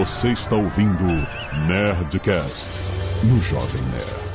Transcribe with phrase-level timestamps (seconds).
[0.00, 1.04] Você está ouvindo
[1.68, 2.70] Nerdcast
[3.22, 4.30] no Jovem Nerd.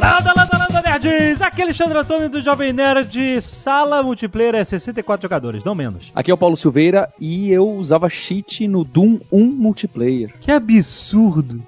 [0.00, 1.40] Landa, landa, landa, nerds!
[1.42, 3.40] Aqui é Alexandre Antônio do Jovem Nerd.
[3.40, 6.10] Sala multiplayer é 64 jogadores, não menos.
[6.12, 10.34] Aqui é o Paulo Silveira e eu usava cheat no Doom 1 multiplayer.
[10.40, 11.62] Que absurdo!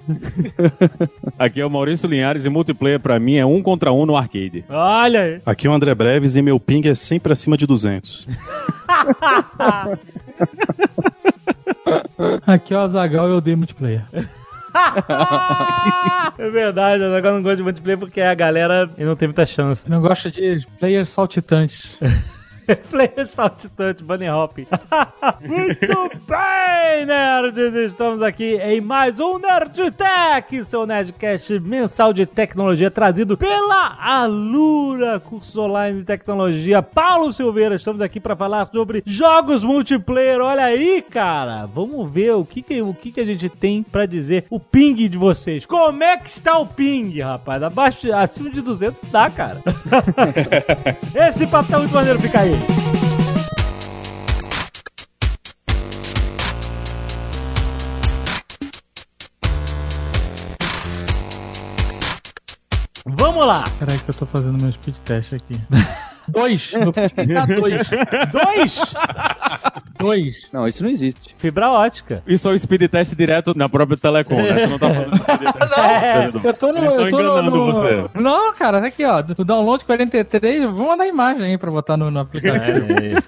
[1.39, 4.65] Aqui é o Maurício Linhares e multiplayer pra mim é um contra um no arcade.
[4.67, 5.41] Olha aí!
[5.45, 8.27] Aqui é o André Breves e meu ping é sempre acima de 200.
[12.45, 14.03] Aqui é o Azagal e eu odeio multiplayer.
[16.37, 19.89] é verdade, agora eu não gosto de multiplayer porque a galera não tem muita chance.
[19.89, 21.99] Não gosta de players saltitantes.
[22.89, 24.65] Player saltitante, bunny hopping.
[25.41, 27.75] Muito bem, nerds!
[27.75, 35.19] Estamos aqui em mais um Nerd Tech, seu Nerdcast mensal de tecnologia trazido pela Alura,
[35.19, 36.81] cursos online de tecnologia.
[36.81, 40.39] Paulo Silveira, estamos aqui para falar sobre jogos multiplayer.
[40.39, 41.65] Olha aí, cara!
[41.65, 44.45] Vamos ver o que, que o que, que a gente tem para dizer.
[44.49, 45.65] O ping de vocês.
[45.65, 47.61] Como é que está o ping, rapaz?
[47.61, 49.61] Abaixo, acima de 200 dá, cara.
[51.27, 52.52] Esse papo tá muito maneiro, fica aí.
[63.05, 63.63] Vamos lá!
[63.79, 65.59] Peraí que eu tô fazendo meu speed test aqui.
[66.27, 66.71] Dois!
[66.71, 67.89] Meu ping tá dois.
[68.31, 68.93] Dois!
[70.03, 70.47] Dois.
[70.51, 71.33] Não, isso não existe.
[71.37, 72.21] Fibra ótica.
[72.27, 74.53] Isso é o speed test direto na própria Telecom, né?
[74.53, 75.77] Você não tá fazendo speed test.
[75.77, 76.29] É.
[76.47, 76.79] Eu tô no.
[76.85, 78.05] Eu tô no, enganando no- você.
[78.15, 79.19] Não, cara, tá aqui, ó.
[79.37, 80.63] O download 43.
[80.63, 82.85] Vamos mandar imagem aí pra botar no, no aplicativo.
[82.85, 83.23] Deixa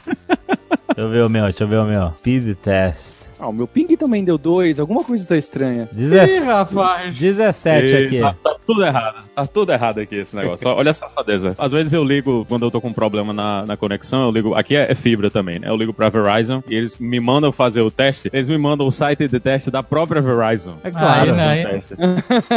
[0.98, 2.12] eu ver o meu, deixa eu ver o meu.
[2.20, 3.25] Speed test.
[3.40, 5.88] Ah, o meu ping também deu 2, alguma coisa tá estranha.
[5.92, 7.14] Ih, Dezesse- rapaz.
[7.14, 8.20] 17 E aqui.
[8.20, 9.26] Tá, tá tudo errado.
[9.36, 10.68] Tá tudo errado aqui esse negócio.
[10.70, 11.54] Olha a safadeza.
[11.58, 14.56] Às vezes eu ligo, quando eu tô com um problema na, na conexão, eu ligo.
[14.56, 15.68] Aqui é, é fibra também, né?
[15.70, 18.30] Eu ligo pra Verizon e eles me mandam fazer o teste.
[18.32, 20.74] Eles me mandam o site de teste da própria Verizon.
[20.84, 21.32] É claro.
[21.32, 21.48] Aí, né?
[21.50, 21.96] Aí- Teste.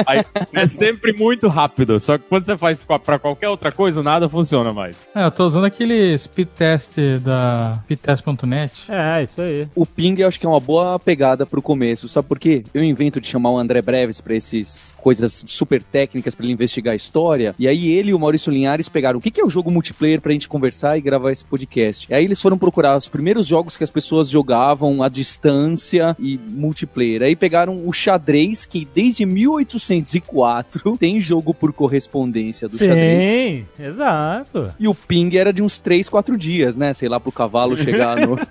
[0.07, 1.99] Aí, é sempre muito rápido.
[1.99, 5.11] Só que quando você faz pra qualquer outra coisa, nada funciona mais.
[5.15, 8.85] É, eu tô usando aquele speed test da speedtest.net.
[8.91, 9.67] É, isso aí.
[9.75, 12.63] O ping eu acho que é uma boa pegada pro começo, sabe por quê?
[12.75, 16.93] Eu invento de chamar o André Breves pra esses coisas super técnicas pra ele investigar
[16.93, 19.49] a história, e aí ele e o Maurício Linhares pegaram o que que é o
[19.49, 22.07] jogo multiplayer pra gente conversar e gravar esse podcast.
[22.11, 26.39] E aí eles foram procurar os primeiros jogos que as pessoas jogavam à distância e
[26.51, 27.23] multiplayer.
[27.23, 33.33] Aí pegaram o xadrez, que desde 1804 tem jogo por correspondência do xadrez.
[33.33, 34.75] Sim, exato.
[34.79, 36.93] E o ping era de uns 3, 4 dias, né?
[36.93, 38.37] Sei lá, pro cavalo chegar no.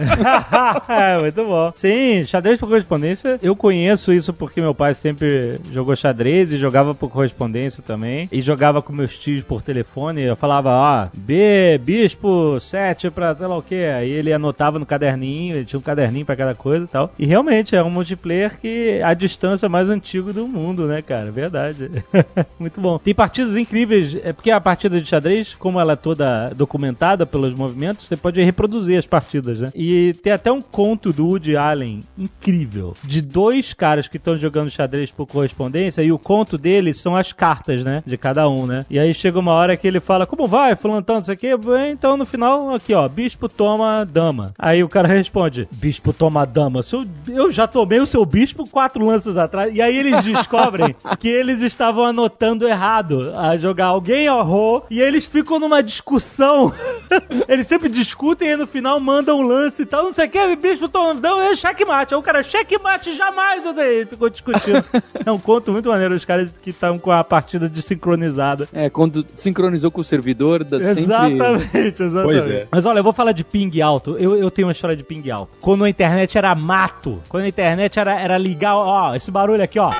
[1.10, 1.72] é, muito bom.
[1.74, 3.38] Sim, xadrez por correspondência.
[3.42, 8.28] Eu conheço isso porque meu pai sempre jogou xadrez e jogava por correspondência também.
[8.30, 10.22] E jogava com meus tios por telefone.
[10.22, 13.74] Eu falava, ó, B, bispo 7 pra sei lá o que.
[13.74, 17.12] Aí ele anotava no caderninho, ele tinha um caderninho pra cada coisa e tal.
[17.18, 21.30] E realmente é um multiplayer que a distância mais antigo do mundo, né, cara?
[21.30, 21.90] Verdade.
[22.58, 22.98] muito bom.
[22.98, 24.16] Tem partidas incríveis.
[24.22, 28.42] É porque a partida de xadrez, como ela é toda documentada pelos movimentos, você pode
[28.42, 29.70] reproduzir as partidas, né?
[29.74, 34.68] E tem até um conto do Woody Allen incrível de dois caras que estão jogando
[34.70, 38.02] xadrez por correspondência e o conto deles são as cartas, né?
[38.06, 38.84] De cada um, né?
[38.90, 41.48] E aí chega uma hora que ele fala: Como vai, fulano tanto, isso aqui?
[41.90, 44.52] Então no final, aqui ó, bispo toma dama.
[44.58, 46.82] Aí o cara responde: Bispo toma dama.
[46.82, 49.74] Seu- Eu já tomei o seu bispo quatro lances atrás.
[49.74, 53.86] E aí eles descobrem que eles estavam anotando errado a jogar.
[53.86, 56.72] Alguém errou e eles ficam numa discussão.
[57.48, 60.04] eles sempre discutem e no final mandam um lance e tal.
[60.04, 62.14] Não sei o que, bispo toma dama, é checkmate.
[62.14, 63.64] Aí o cara, checkmate jamais.
[63.64, 63.78] eu.
[63.80, 64.84] Ele ficou discutindo.
[65.24, 66.14] é um conto muito maneiro.
[66.14, 68.68] Os caras que estão com a partida desincronizada.
[68.72, 70.90] É, quando sincronizou com o servidor, sempre...
[70.90, 72.22] Exatamente, exatamente.
[72.24, 72.68] Pois é.
[72.70, 74.16] Mas olha, eu vou falar de ping alto.
[74.18, 75.58] Eu, eu tenho uma história de ping alto.
[75.60, 77.22] Quando a internet era mato.
[77.28, 79.90] Quando a internet era, era ligar, ó, esse barulho aqui, ó.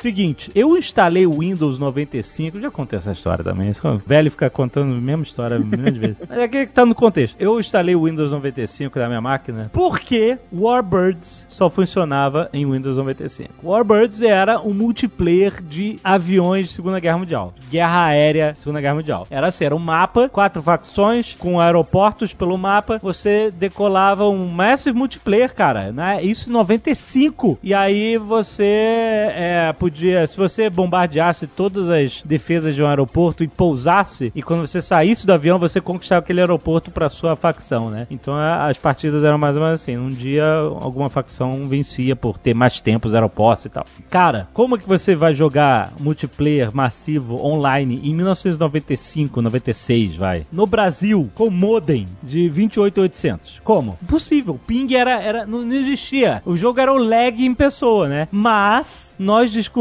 [0.00, 3.68] Seguinte, eu instalei o Windows 95, já contei essa história também.
[3.68, 6.16] Esse velho fica contando a mesma história milhões de vezes.
[6.26, 7.36] Mas é que tá no contexto.
[7.38, 13.52] Eu instalei o Windows 95 da minha máquina porque Warbirds só funcionava em Windows 95.
[13.62, 17.52] Warbirds era um multiplayer de aviões de Segunda Guerra Mundial.
[17.70, 19.26] Guerra aérea, Segunda Guerra Mundial.
[19.28, 22.98] Era assim, era um mapa, quatro facções, com aeroportos pelo mapa.
[23.02, 25.92] Você decolava um massive multiplayer, cara.
[25.92, 26.22] Né?
[26.22, 27.58] Isso em 95.
[27.62, 33.42] E aí você é, podia podia, se você bombardeasse todas as defesas de um aeroporto
[33.42, 37.90] e pousasse, e quando você saísse do avião, você conquistava aquele aeroporto pra sua facção,
[37.90, 38.06] né?
[38.10, 39.96] Então as partidas eram mais ou menos assim.
[39.96, 43.84] Um dia alguma facção vencia por ter mais tempo os aeroportos e tal.
[44.08, 50.46] Cara, como que você vai jogar multiplayer massivo online em 1995, 96, vai?
[50.52, 53.60] No Brasil, com modem de 28800.
[53.64, 53.98] Como?
[54.02, 54.60] Impossível.
[54.66, 56.42] Ping era, era não existia.
[56.46, 58.28] O jogo era o lag em pessoa, né?
[58.30, 59.79] Mas nós descobrimos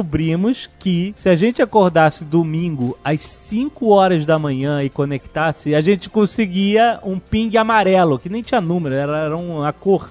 [0.80, 6.10] que se a gente acordasse domingo às 5 horas da manhã e conectasse, a gente
[6.10, 10.10] conseguia um ping amarelo, que nem tinha número, era, era uma cor.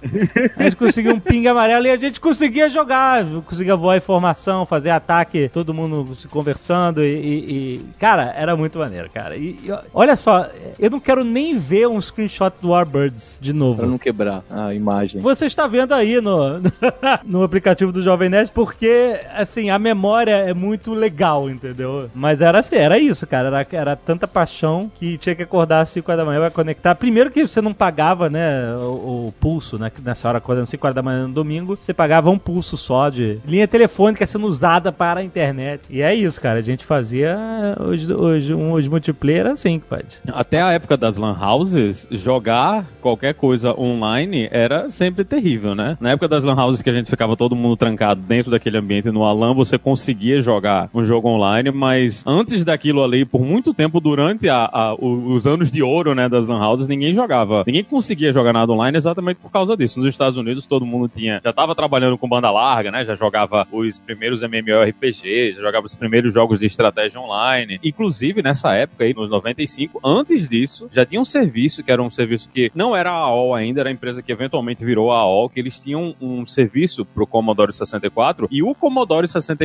[0.56, 4.90] A gente conseguia um ping amarelo e a gente conseguia jogar, conseguia voar informação, fazer
[4.90, 9.37] ataque, todo mundo se conversando e, e- e- cara, era muito maneiro, cara.
[9.37, 10.49] E, e olha só,
[10.79, 13.79] eu não quero nem ver um screenshot do Warbirds de novo.
[13.81, 15.20] Pra não quebrar a imagem.
[15.20, 16.61] Você está vendo aí no,
[17.25, 22.10] no aplicativo do Jovem Nerd, porque, assim, a memória é muito legal, entendeu?
[22.14, 23.48] Mas era assim, era isso, cara.
[23.48, 26.94] Era, era tanta paixão que tinha que acordar às 5 horas da manhã pra conectar.
[26.94, 29.90] Primeiro que você não pagava, né, o, o pulso, né?
[30.02, 33.08] Nessa hora, acordando às 5 horas da manhã no domingo, você pagava um pulso só
[33.08, 35.82] de linha telefônica sendo usada para a internet.
[35.90, 36.58] E é isso, cara.
[36.58, 37.36] A gente fazia
[37.81, 40.19] os, os, um, multiplayer assim, pode.
[40.28, 45.96] Até a época das lan houses, jogar qualquer coisa online era sempre terrível, né?
[46.00, 49.10] Na época das lan houses que a gente ficava todo mundo trancado dentro daquele ambiente
[49.10, 54.00] no Alan, você conseguia jogar um jogo online, mas antes daquilo ali, por muito tempo,
[54.00, 58.32] durante a- a- os anos de ouro, né, das lan houses, ninguém jogava, ninguém conseguia
[58.32, 60.00] jogar nada online exatamente por causa disso.
[60.00, 63.67] Nos Estados Unidos, todo mundo tinha, já tava trabalhando com banda larga, né, já jogava
[63.70, 67.79] os primeiros MMORPGs, já jogava os primeiros jogos de estratégia online.
[67.82, 72.11] Inclusive, nessa época aí, nos 95, antes disso, já tinha um serviço, que era um
[72.11, 75.49] serviço que não era a AOL ainda, era a empresa que eventualmente virou a AOL,
[75.49, 79.57] que eles tinham um serviço pro Commodore 64, e o Commodore 64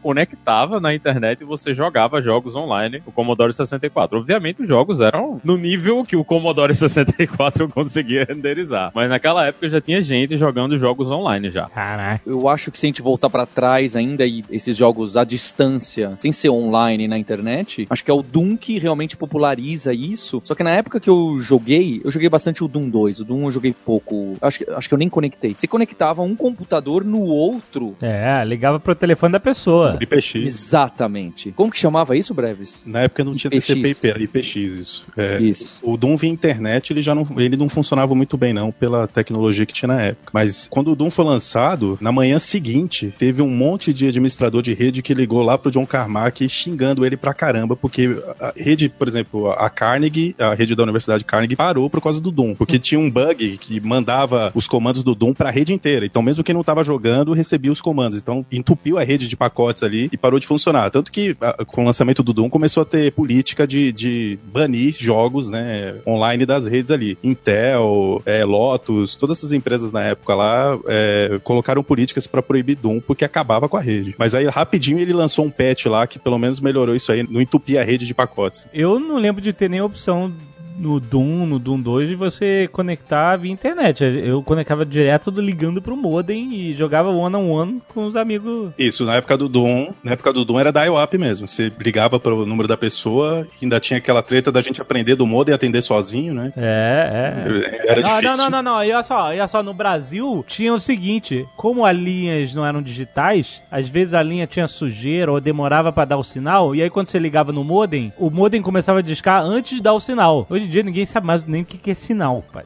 [0.00, 4.18] conectava na internet e você jogava jogos online o Commodore 64.
[4.18, 8.92] Obviamente, os jogos eram no nível que o Commodore 64 conseguia renderizar.
[8.94, 11.66] Mas naquela época já tinha gente jogando jogos online já.
[11.66, 12.22] Caraca.
[12.26, 16.16] Eu acho que se a gente voltar pra trás ainda e esses jogos à distância,
[16.20, 20.40] sem ser online na internet, acho que é o Doom que realmente populariza isso.
[20.44, 23.20] Só que na época que eu joguei, eu joguei bastante o Doom 2.
[23.20, 24.36] O Doom eu joguei pouco.
[24.40, 25.54] Acho que, acho que eu nem conectei.
[25.56, 27.96] Você conectava um computador no outro.
[28.00, 29.98] É, ligava pro telefone da pessoa.
[30.00, 30.34] IPX.
[30.36, 31.52] Exatamente.
[31.52, 32.82] Como que chamava isso, Breves?
[32.86, 33.66] Na época não tinha IPX.
[33.66, 35.06] TCP/IP, era IPX isso.
[35.16, 35.80] É, Isso.
[35.82, 39.66] O Doom via internet, ele já não, ele não funcionava muito bem não pela tecnologia
[39.66, 40.30] que tinha na época.
[40.32, 44.72] Mas quando o Doom foi lançado, na manhã seguinte, teve um monte de administrador de
[44.72, 49.08] rede que ligou lá pro John Carmack xingando ele pra caramba, porque a rede, por
[49.08, 52.98] exemplo, a Carnegie, a rede da Universidade Carnegie parou por causa do Doom, porque tinha
[53.00, 56.06] um bug que mandava os comandos do Doom pra rede inteira.
[56.06, 58.18] Então mesmo quem não tava jogando recebia os comandos.
[58.18, 60.90] Então entupiu a rede de pacotes ali e parou de funcionar.
[60.90, 64.94] Tanto que a- com o lançamento do Doom começou a ter política de, de banir
[64.98, 67.16] jogos, né, online das redes ali.
[67.22, 73.00] Intel, é, Lotus, todas essas empresas na época lá é, colocaram políticas pra proibir Doom
[73.00, 74.14] porque acabava com a rede.
[74.18, 77.40] Mas aí rapidinho ele lançou um patch lá que pelo menos melhorou isso aí, não
[77.40, 78.66] entupia a rede de pacotes.
[78.72, 80.32] Eu não lembro de ter nenhuma opção
[80.76, 84.02] no Doom, no Doom 2, de você conectar via internet.
[84.04, 88.72] Eu conectava direto do ligando pro modem e jogava one-on-one com os amigos.
[88.78, 91.46] Isso, na época do Doom, na época do Doom era dial-up mesmo.
[91.48, 95.52] Você ligava pro número da pessoa, ainda tinha aquela treta da gente aprender do modem
[95.52, 96.52] e atender sozinho, né?
[96.56, 97.90] É, é.
[97.90, 98.22] Era Não, difícil.
[98.22, 98.84] não, não, não, não.
[98.84, 102.82] E olha só, olha só, no Brasil tinha o seguinte: como as linhas não eram
[102.82, 106.90] digitais, às vezes a linha tinha sujeira ou demorava pra dar o sinal, e aí
[106.90, 110.46] quando você ligava no modem, o modem começava a discar antes de dar o sinal.
[110.48, 112.64] Hoje em dia ninguém sabe mais nem o que que é sinal, pai.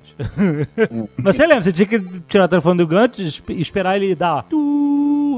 [1.17, 4.45] Mas você lembra, você tinha que tirar o telefone do gancho, esp- esperar ele dar.
[4.45, 4.57] Tu,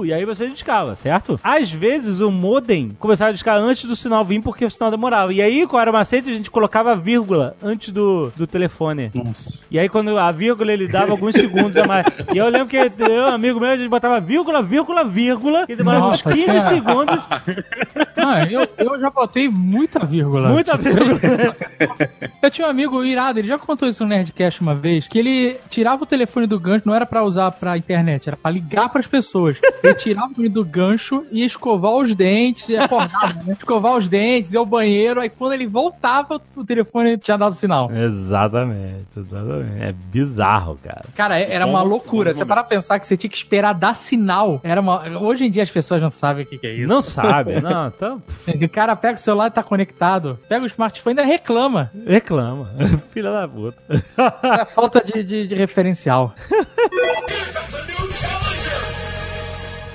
[0.05, 1.39] e aí você discava, certo?
[1.43, 5.33] Às vezes o modem começava a discar antes do sinal vir porque o sinal demorava.
[5.33, 6.31] E aí, qual era o macete?
[6.31, 9.11] A gente colocava vírgula antes do, do telefone.
[9.15, 9.67] Nossa.
[9.71, 12.07] E aí, quando a vírgula, ele dava alguns segundos a mais.
[12.33, 12.91] E eu lembro que eu,
[13.25, 16.61] um amigo meu, a gente botava vírgula, vírgula, vírgula, e demorava uns Nossa, 15 cara.
[16.69, 17.19] segundos.
[18.23, 20.51] Ah, eu, eu já botei muita vírgula.
[20.51, 21.19] Muita vírgula.
[22.43, 25.57] Eu tinha um amigo irado, ele já contou isso no Nerdcast uma vez, que ele
[25.69, 29.07] tirava o telefone do gancho, não era pra usar pra internet, era pra ligar pras
[29.07, 29.57] pessoas.
[29.91, 33.53] Ele tirava o telefone do gancho e escovar os dentes, acordava, né?
[33.59, 37.91] Escovar os dentes, ia ao banheiro, aí quando ele voltava, o telefone tinha dado sinal.
[37.93, 39.83] exatamente, exatamente.
[39.83, 41.05] É bizarro, cara.
[41.15, 42.35] Cara, é- era uma loucura.
[42.35, 44.61] Você parar pra pensar que você tinha que esperar dar sinal.
[44.63, 45.03] Era uma...
[45.21, 46.89] Hoje em dia as pessoas não sabem o que, que é isso.
[46.89, 48.23] Não sabe, não, então
[48.63, 50.39] O cara pega o celular e tá conectado.
[50.49, 51.91] Pega o smartphone e ainda reclama.
[52.07, 52.69] reclama.
[53.13, 53.79] Filha da puta.
[54.61, 56.35] É falta de, de- de referencial.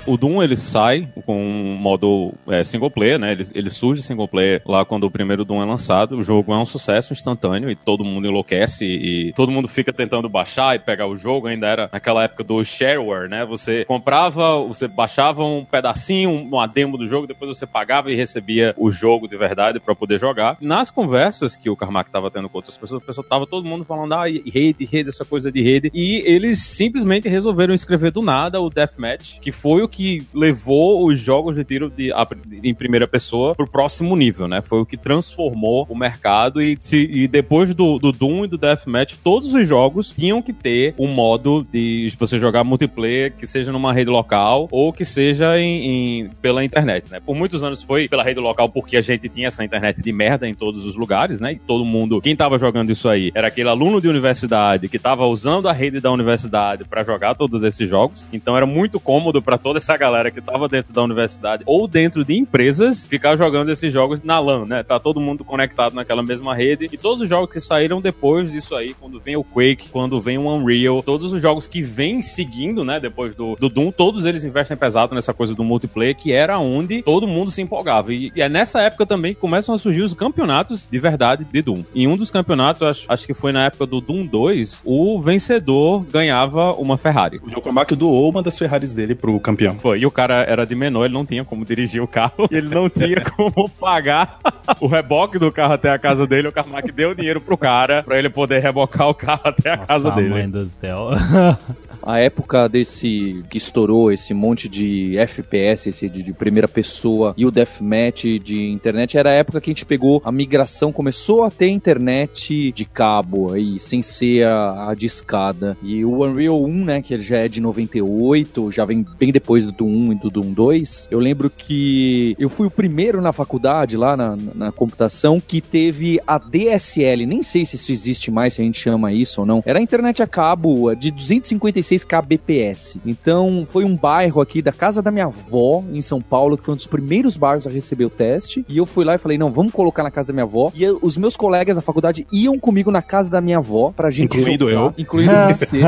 [0.06, 3.32] O Doom ele sai com um modo é, single player, né?
[3.32, 6.18] Ele, ele surge single player lá quando o primeiro Doom é lançado.
[6.18, 10.30] O jogo é um sucesso instantâneo e todo mundo enlouquece e todo mundo fica tentando
[10.30, 11.48] baixar e pegar o jogo.
[11.48, 13.46] Ainda era naquela época do shareware, né?
[13.46, 18.76] Você comprava, você baixava um pedacinho, uma demo do jogo, depois você pagava e recebia
[18.78, 20.58] o jogo de verdade para poder jogar.
[20.62, 23.84] Nas conversas que o Carmack tava tendo com outras pessoas, o pessoal tava todo mundo
[23.84, 25.90] falando, ah, rede, rede, essa coisa de rede.
[25.94, 29.95] E eles simplesmente resolveram escrever do nada o Deathmatch, que foi o que
[30.34, 32.28] levou os jogos de tiro de, a,
[32.64, 34.62] em primeira pessoa pro próximo nível, né?
[34.62, 38.58] Foi o que transformou o mercado e, se, e depois do, do Doom e do
[38.58, 43.72] Deathmatch, todos os jogos tinham que ter um modo de você jogar multiplayer que seja
[43.72, 47.20] numa rede local ou que seja em, em, pela internet, né?
[47.20, 50.48] Por muitos anos foi pela rede local porque a gente tinha essa internet de merda
[50.48, 51.54] em todos os lugares, né?
[51.54, 55.26] E todo mundo, quem tava jogando isso aí, era aquele aluno de universidade que tava
[55.26, 58.30] usando a rede da universidade para jogar todos esses jogos.
[58.32, 62.26] Então era muito cômodo para toda essa galera que tava dentro da universidade ou dentro
[62.26, 64.82] de empresas ficar jogando esses jogos na LAN, né?
[64.82, 68.74] Tá todo mundo conectado naquela mesma rede e todos os jogos que saíram depois disso
[68.74, 72.84] aí, quando vem o Quake, quando vem o Unreal, todos os jogos que vêm seguindo,
[72.84, 76.58] né, depois do, do Doom, todos eles investem pesado nessa coisa do multiplayer, que era
[76.58, 78.12] onde todo mundo se empolgava.
[78.12, 81.62] E, e é nessa época também que começam a surgir os campeonatos de verdade de
[81.62, 81.84] Doom.
[81.94, 86.04] Em um dos campeonatos, acho, acho que foi na época do Doom 2, o vencedor
[86.12, 87.40] ganhava uma Ferrari.
[87.44, 89.75] O Yokomaku doou uma das Ferraris dele pro campeão.
[89.80, 92.56] Foi, e o cara era de menor, ele não tinha como dirigir o carro, e
[92.56, 94.40] ele não tinha como pagar
[94.80, 96.48] o reboque do carro até a casa dele.
[96.48, 100.10] O Carmack deu dinheiro pro cara pra ele poder rebocar o carro até a casa
[100.10, 100.34] Nossa, dele.
[100.34, 101.10] mãe do céu.
[102.06, 107.48] A época desse que estourou esse monte de FPS, esse de, de primeira pessoa e
[107.48, 111.50] o deathmatch de internet, era a época que a gente pegou a migração, começou a
[111.50, 115.76] ter internet de cabo aí, sem ser a, a de escada.
[115.82, 119.65] E o Unreal 1, né, que ele já é de 98, já vem bem depois
[119.66, 121.08] do Doom 1 e do Doom 2.
[121.12, 126.20] Eu lembro que eu fui o primeiro na faculdade, lá na, na computação, que teve
[126.26, 127.26] a DSL.
[127.26, 129.64] Nem sei se isso existe mais, se a gente chama isso ou não.
[129.66, 132.98] Era a internet a cabo de 256 kbps.
[133.06, 136.74] Então, foi um bairro aqui da casa da minha avó, em São Paulo, que foi
[136.74, 138.66] um dos primeiros bairros a receber o teste.
[138.68, 140.72] E eu fui lá e falei, não, vamos colocar na casa da minha avó.
[140.76, 144.10] E eu- os meus colegas da faculdade iam comigo na casa da minha avó pra
[144.12, 144.94] gente Incluindo jogar, eu.
[144.98, 145.80] Incluindo você.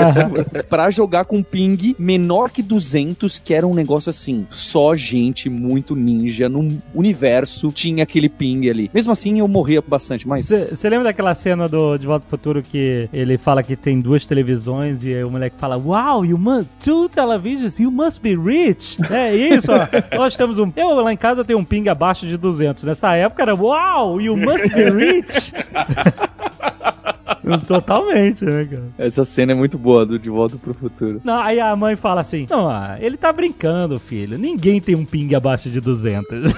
[0.70, 5.96] pra jogar com ping menor que 200, que era um negócio assim, só gente muito
[5.96, 8.90] ninja no universo tinha aquele ping ali.
[8.94, 10.48] Mesmo assim, eu morria bastante, mas...
[10.48, 14.26] Você lembra daquela cena do De Volta ao Futuro que ele fala que tem duas
[14.26, 18.98] televisões e o moleque fala, Wow, you must two televisions, you must be rich.
[19.12, 19.88] É isso, ó.
[20.18, 20.72] Nós temos um.
[20.76, 22.84] Eu lá em casa eu tenho um ping abaixo de 200.
[22.84, 25.54] Nessa época era, Wow, you must be rich.
[27.68, 28.90] Totalmente, né, cara?
[28.98, 31.22] Essa cena é muito boa do De Volta pro Futuro.
[31.24, 34.38] Não, aí a mãe fala assim: Não, ah, ele tá brincando, filho.
[34.38, 36.54] Ninguém tem um ping abaixo de 200.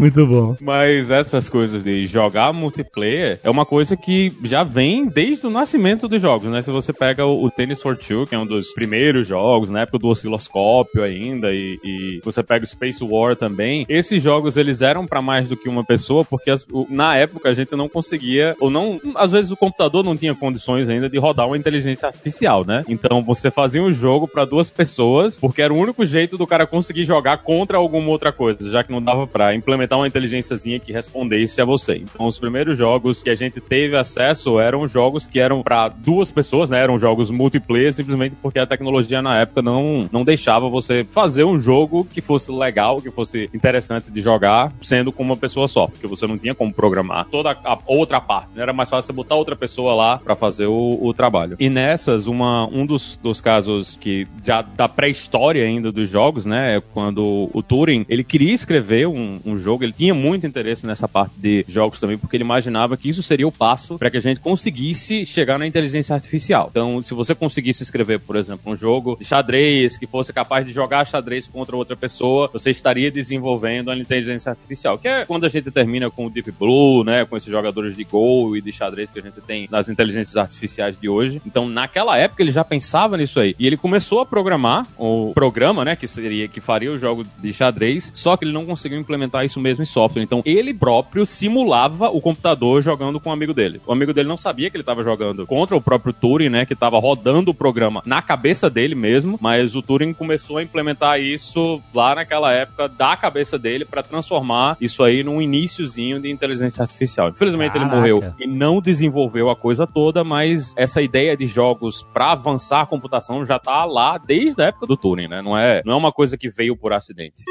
[0.00, 0.56] Muito bom.
[0.60, 6.08] Mas essas coisas de jogar multiplayer é uma coisa que já vem desde o nascimento
[6.08, 6.62] dos jogos, né?
[6.62, 9.80] Se você pega o, o Tennis for Two, que é um dos primeiros jogos, na
[9.82, 14.80] época do osciloscópio ainda, e, e você pega o Space War também, esses jogos eles
[14.80, 17.88] eram pra mais do que uma pessoa, porque as- o- na época a gente não
[17.88, 22.06] conseguia, ou não, às vezes o computador não tinha condições ainda de rodar uma inteligência
[22.08, 22.84] artificial, né?
[22.88, 26.66] Então você fazia um jogo pra duas pessoas, porque era o único jeito do cara
[26.66, 30.92] conseguir jogar contra alguma outra coisa, já que não dava pra implementar uma inteligênciazinha que
[30.92, 31.96] respondesse a você.
[31.96, 36.30] Então os primeiros jogos que a gente teve acesso eram jogos que eram pra duas
[36.30, 36.80] pessoas, né?
[36.80, 41.58] Eram jogos multiplayer, simplesmente porque a tecnologia na época não, não deixava você fazer um
[41.58, 46.06] jogo que fosse legal, que fosse interessante de jogar, sendo com uma pessoa só, porque
[46.06, 48.56] você não tinha como programar toda a outra parte.
[48.56, 48.62] né?
[48.62, 51.56] Era mais fácil você botar outra pessoa lá pra fazer o, o trabalho.
[51.58, 56.76] E nessas, uma, um dos, dos casos que já da pré-história ainda dos jogos, né?
[56.76, 61.08] É quando o Turing ele queria escrever um, um jogo, ele tinha muito interesse nessa
[61.08, 64.20] parte de jogos também, porque ele imaginava que isso seria o passo para que a
[64.20, 66.68] gente conseguisse chegar na inteligência artificial.
[66.70, 70.72] Então, se você conseguisse escrever, por exemplo, um jogo de xadrez que fosse capaz de
[70.72, 75.48] jogar xadrez contra outra pessoa, você estaria desenvolvendo a inteligência artificial, que é quando a
[75.48, 79.10] gente termina com o Deep Blue, né, com esses jogadores de Go e de xadrez
[79.10, 81.40] que a gente tem nas inteligências artificiais de hoje.
[81.46, 83.54] Então, naquela época ele já pensava nisso aí.
[83.58, 87.52] E ele começou a programar o programa, né, que seria que faria o jogo de
[87.52, 90.22] xadrez, só que ele não conseguiu implementar isso mesmo em software.
[90.22, 93.80] Então ele próprio simulava o computador jogando com um amigo dele.
[93.86, 96.66] O amigo dele não sabia que ele estava jogando contra o próprio Turing, né?
[96.66, 101.20] Que estava rodando o programa na cabeça dele mesmo, mas o Turing começou a implementar
[101.20, 106.82] isso lá naquela época da cabeça dele para transformar isso aí num iníciozinho de inteligência
[106.82, 107.28] artificial.
[107.28, 107.90] Infelizmente Caraca.
[107.90, 112.82] ele morreu e não desenvolveu a coisa toda, mas essa ideia de jogos para avançar
[112.82, 115.42] a computação já tá lá desde a época do Turing, né?
[115.42, 117.42] Não é, não é uma coisa que veio por acidente.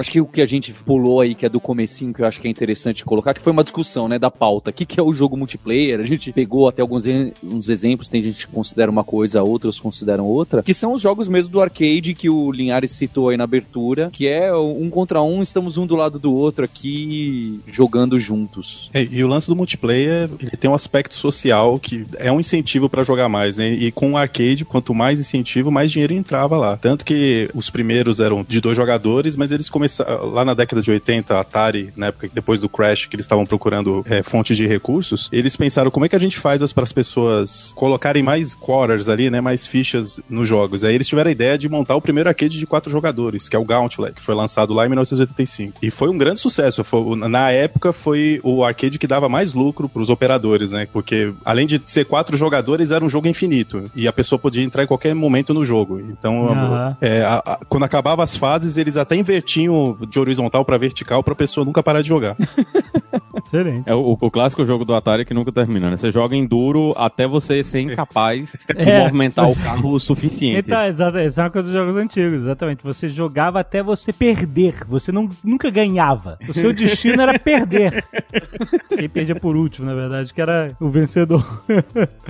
[0.00, 2.40] Acho que o que a gente pulou aí, que é do comecinho, que eu acho
[2.40, 4.70] que é interessante colocar, que foi uma discussão, né, da pauta.
[4.70, 6.00] O que, que é o jogo multiplayer?
[6.00, 7.04] A gente pegou até alguns
[7.42, 11.28] uns exemplos, tem gente que considera uma coisa, outros consideram outra, que são os jogos
[11.28, 15.42] mesmo do arcade que o Linhares citou aí na abertura, que é um contra um,
[15.42, 18.90] estamos um do lado do outro aqui, jogando juntos.
[18.94, 22.88] É, e o lance do multiplayer, ele tem um aspecto social que é um incentivo
[22.88, 23.70] pra jogar mais, né?
[23.70, 26.76] E com o arcade, quanto mais incentivo, mais dinheiro entrava lá.
[26.76, 30.90] Tanto que os primeiros eram de dois jogadores, mas eles começaram lá na década de
[30.90, 34.66] 80, a Atari, na época depois do Crash, que eles estavam procurando é, fontes de
[34.66, 39.08] recursos, eles pensaram como é que a gente faz para as pessoas colocarem mais quarters
[39.08, 39.40] ali, né?
[39.40, 40.84] Mais fichas nos jogos.
[40.84, 43.58] Aí eles tiveram a ideia de montar o primeiro arcade de quatro jogadores, que é
[43.58, 45.78] o Gauntlet, que foi lançado lá em 1985.
[45.82, 46.84] E foi um grande sucesso.
[46.84, 50.86] Foi- na época foi o arcade que dava mais lucro para os operadores, né?
[50.92, 53.90] Porque além de ser quatro jogadores, era um jogo infinito.
[53.94, 56.00] E a pessoa podia entrar em qualquer momento no jogo.
[56.00, 56.96] Então, Aham.
[57.00, 59.74] é, a- a- quando acabava as fases, eles até invertiam
[60.08, 62.36] de horizontal para vertical para a pessoa nunca parar de jogar.
[63.50, 63.82] Excelente.
[63.88, 65.96] É o, o clássico jogo do Atari que nunca termina, né?
[65.96, 69.00] Você joga em duro até você ser incapaz de É.
[69.00, 70.58] movimentar o carro o suficiente.
[70.60, 72.84] Então, exato, essa é uma coisa dos jogos antigos, exatamente.
[72.84, 74.84] Você jogava até você perder.
[74.88, 76.38] Você não, nunca ganhava.
[76.48, 78.04] O seu destino era perder.
[78.96, 81.44] Quem perdia por último, na verdade, que era o vencedor.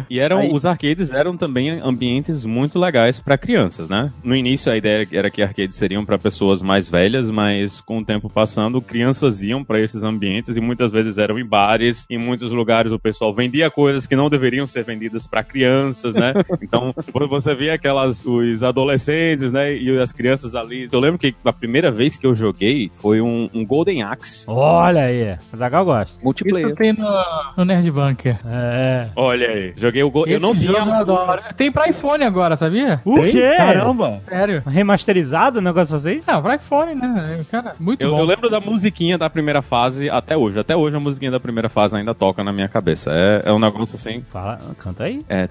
[0.08, 4.08] E eram, Aí- os arcades eram também ambientes muito legais pra crianças, né?
[4.24, 8.04] No início a ideia era que arcades seriam pra pessoas mais velhas, mas com o
[8.04, 12.52] tempo passando, crianças iam pra esses ambientes e muitas vezes eram em bares, em muitos
[12.52, 16.32] lugares o pessoal vendia coisas que não deveriam ser vendidas pra crianças, né?
[16.62, 20.88] Então, quando você via aquelas os adolescentes, né, e as crianças ali.
[20.90, 24.44] Eu lembro que a primeira vez que eu joguei foi um, um Golden Axe.
[24.46, 25.36] Olha aí.
[25.52, 26.22] O Zagal gosta.
[26.22, 26.68] Multiplayer.
[26.68, 27.08] Isso tem no,
[27.56, 28.38] no Nerd Bunker.
[28.46, 29.08] É.
[29.16, 30.34] Olha aí, joguei o Golden.
[30.34, 31.42] Eu não tinha jogo eu adoro.
[31.56, 33.00] Tem pra iPhone agora, sabia?
[33.04, 33.54] O quê?
[33.56, 34.20] Caramba!
[34.28, 34.62] Sério.
[34.66, 36.20] Remasterizado o negócio assim?
[36.26, 37.40] Não, pra iPhone, né?
[37.50, 38.18] Cara, muito Eu, bom.
[38.20, 40.58] eu lembro da musiquinha da primeira fase até hoje.
[40.58, 43.10] Até hoje a musiquinha da primeira fase ainda toca na minha cabeça.
[43.12, 44.22] É, é um negócio assim.
[44.28, 45.24] Fala, canta aí.
[45.28, 45.48] É.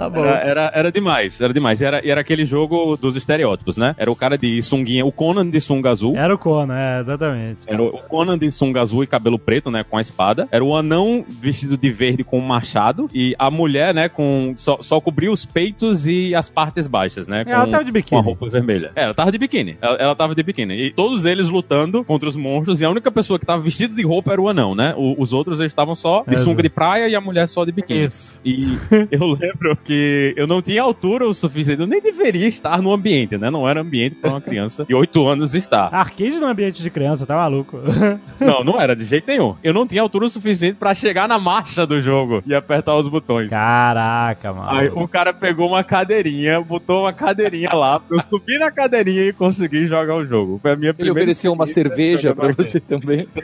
[0.00, 0.24] Tá bom.
[0.24, 1.80] Era, era, era demais, era demais.
[1.80, 3.94] E era, era aquele jogo dos estereótipos, né?
[3.98, 6.16] Era o cara de sunguinha, o Conan de sunga azul.
[6.16, 7.58] Era o Conan, é, exatamente.
[7.66, 9.84] Era o Conan de sunga azul e cabelo preto, né?
[9.84, 10.48] Com a espada.
[10.50, 13.08] Era o anão vestido de verde com um machado.
[13.14, 14.08] E a mulher, né?
[14.08, 17.44] Com só, só cobria os peitos e as partes baixas, né?
[17.44, 18.22] Com, Ela tava de com a biquíni.
[18.22, 18.92] roupa vermelha.
[18.96, 19.76] É, ela tava de biquíni.
[19.82, 20.74] Ela, ela tava de biquíni.
[20.74, 22.80] E todos eles lutando contra os monstros.
[22.80, 24.94] E a única pessoa que tava vestido de roupa era o anão, né?
[24.96, 26.62] O- os outros eles estavam só de É, sunga né?
[26.62, 28.04] de praia e a mulher só de biquíni.
[28.04, 28.40] Isso.
[28.44, 28.78] E
[29.12, 29.89] eu lembro que
[30.36, 33.50] eu não tinha altura o suficiente, eu nem deveria estar no ambiente, né?
[33.50, 35.92] Não era ambiente para uma criança de 8 anos estar.
[35.94, 37.78] Arcade no ambiente de criança, tá maluco?
[38.40, 39.54] Não, não era de jeito nenhum.
[39.62, 43.06] Eu não tinha altura o suficiente pra chegar na marcha do jogo e apertar os
[43.06, 43.50] botões.
[43.50, 44.70] Caraca, mano.
[44.70, 49.24] Aí o cara pegou uma cadeirinha, botou uma cadeirinha lá, pra eu subir na cadeirinha
[49.24, 50.58] e conseguir jogar o jogo.
[50.62, 52.56] Foi a minha Ele primeira ofereceu uma cerveja arcade.
[52.56, 53.28] você também.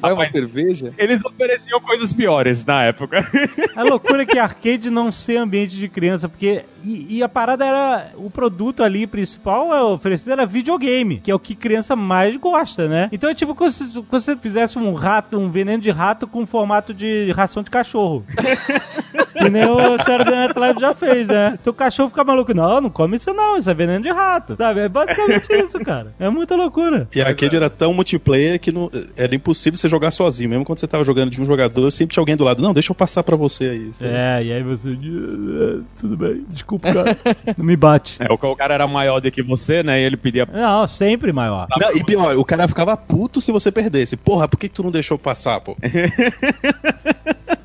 [0.00, 0.92] Vai uma Rapaz, cerveja?
[0.98, 3.26] Eles ofereciam coisas piores na época.
[3.74, 6.64] A loucura é que arcade não ser ambiente de criança, porque.
[6.84, 8.10] E, e a parada era.
[8.16, 12.88] O produto ali principal é oferecido era videogame, que é o que criança mais gosta,
[12.88, 13.08] né?
[13.12, 16.26] Então é tipo como se, como se você fizesse um rato, um veneno de rato
[16.26, 18.24] com formato de ração de cachorro.
[19.34, 21.58] que nem o Saturday Night Live já fez, né?
[21.60, 22.54] Então o cachorro fica maluco.
[22.54, 24.56] Não, não come isso não, isso é veneno de rato.
[24.56, 24.80] Sabe?
[24.80, 26.12] É basicamente isso, cara.
[26.18, 27.08] É muita loucura.
[27.14, 30.50] E a arcade era tão multiplayer que não, era impossível você jogar sozinho.
[30.50, 32.62] Mesmo quando você tava jogando de um jogador, sempre tinha alguém do lado.
[32.62, 33.92] Não, deixa eu passar pra você aí.
[33.92, 34.90] Você- É, e aí você.
[34.90, 37.16] "Ah, Tudo bem, desculpa, cara.
[37.56, 38.16] Não me bate.
[38.20, 40.00] É, o o cara era maior do que você, né?
[40.00, 41.66] E ele pedia Não, sempre maior.
[41.78, 44.16] Não, e pior, o cara ficava puto se você perdesse.
[44.16, 45.76] Porra, por que, que tu não deixou passar, pô?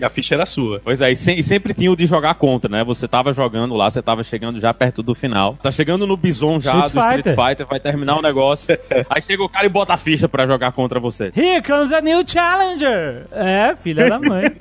[0.00, 0.80] e a ficha era sua.
[0.84, 2.84] Pois é, e, se- e sempre tinha o de jogar contra, né?
[2.84, 5.56] Você tava jogando lá, você tava chegando já perto do final.
[5.62, 7.36] Tá chegando no bison já Street do Street Fighter.
[7.48, 8.76] Fighter, vai terminar o negócio.
[9.10, 11.32] aí chega o cara e bota a ficha pra jogar contra você.
[11.36, 13.26] Here comes a new challenger!
[13.32, 14.52] É, filha da mãe.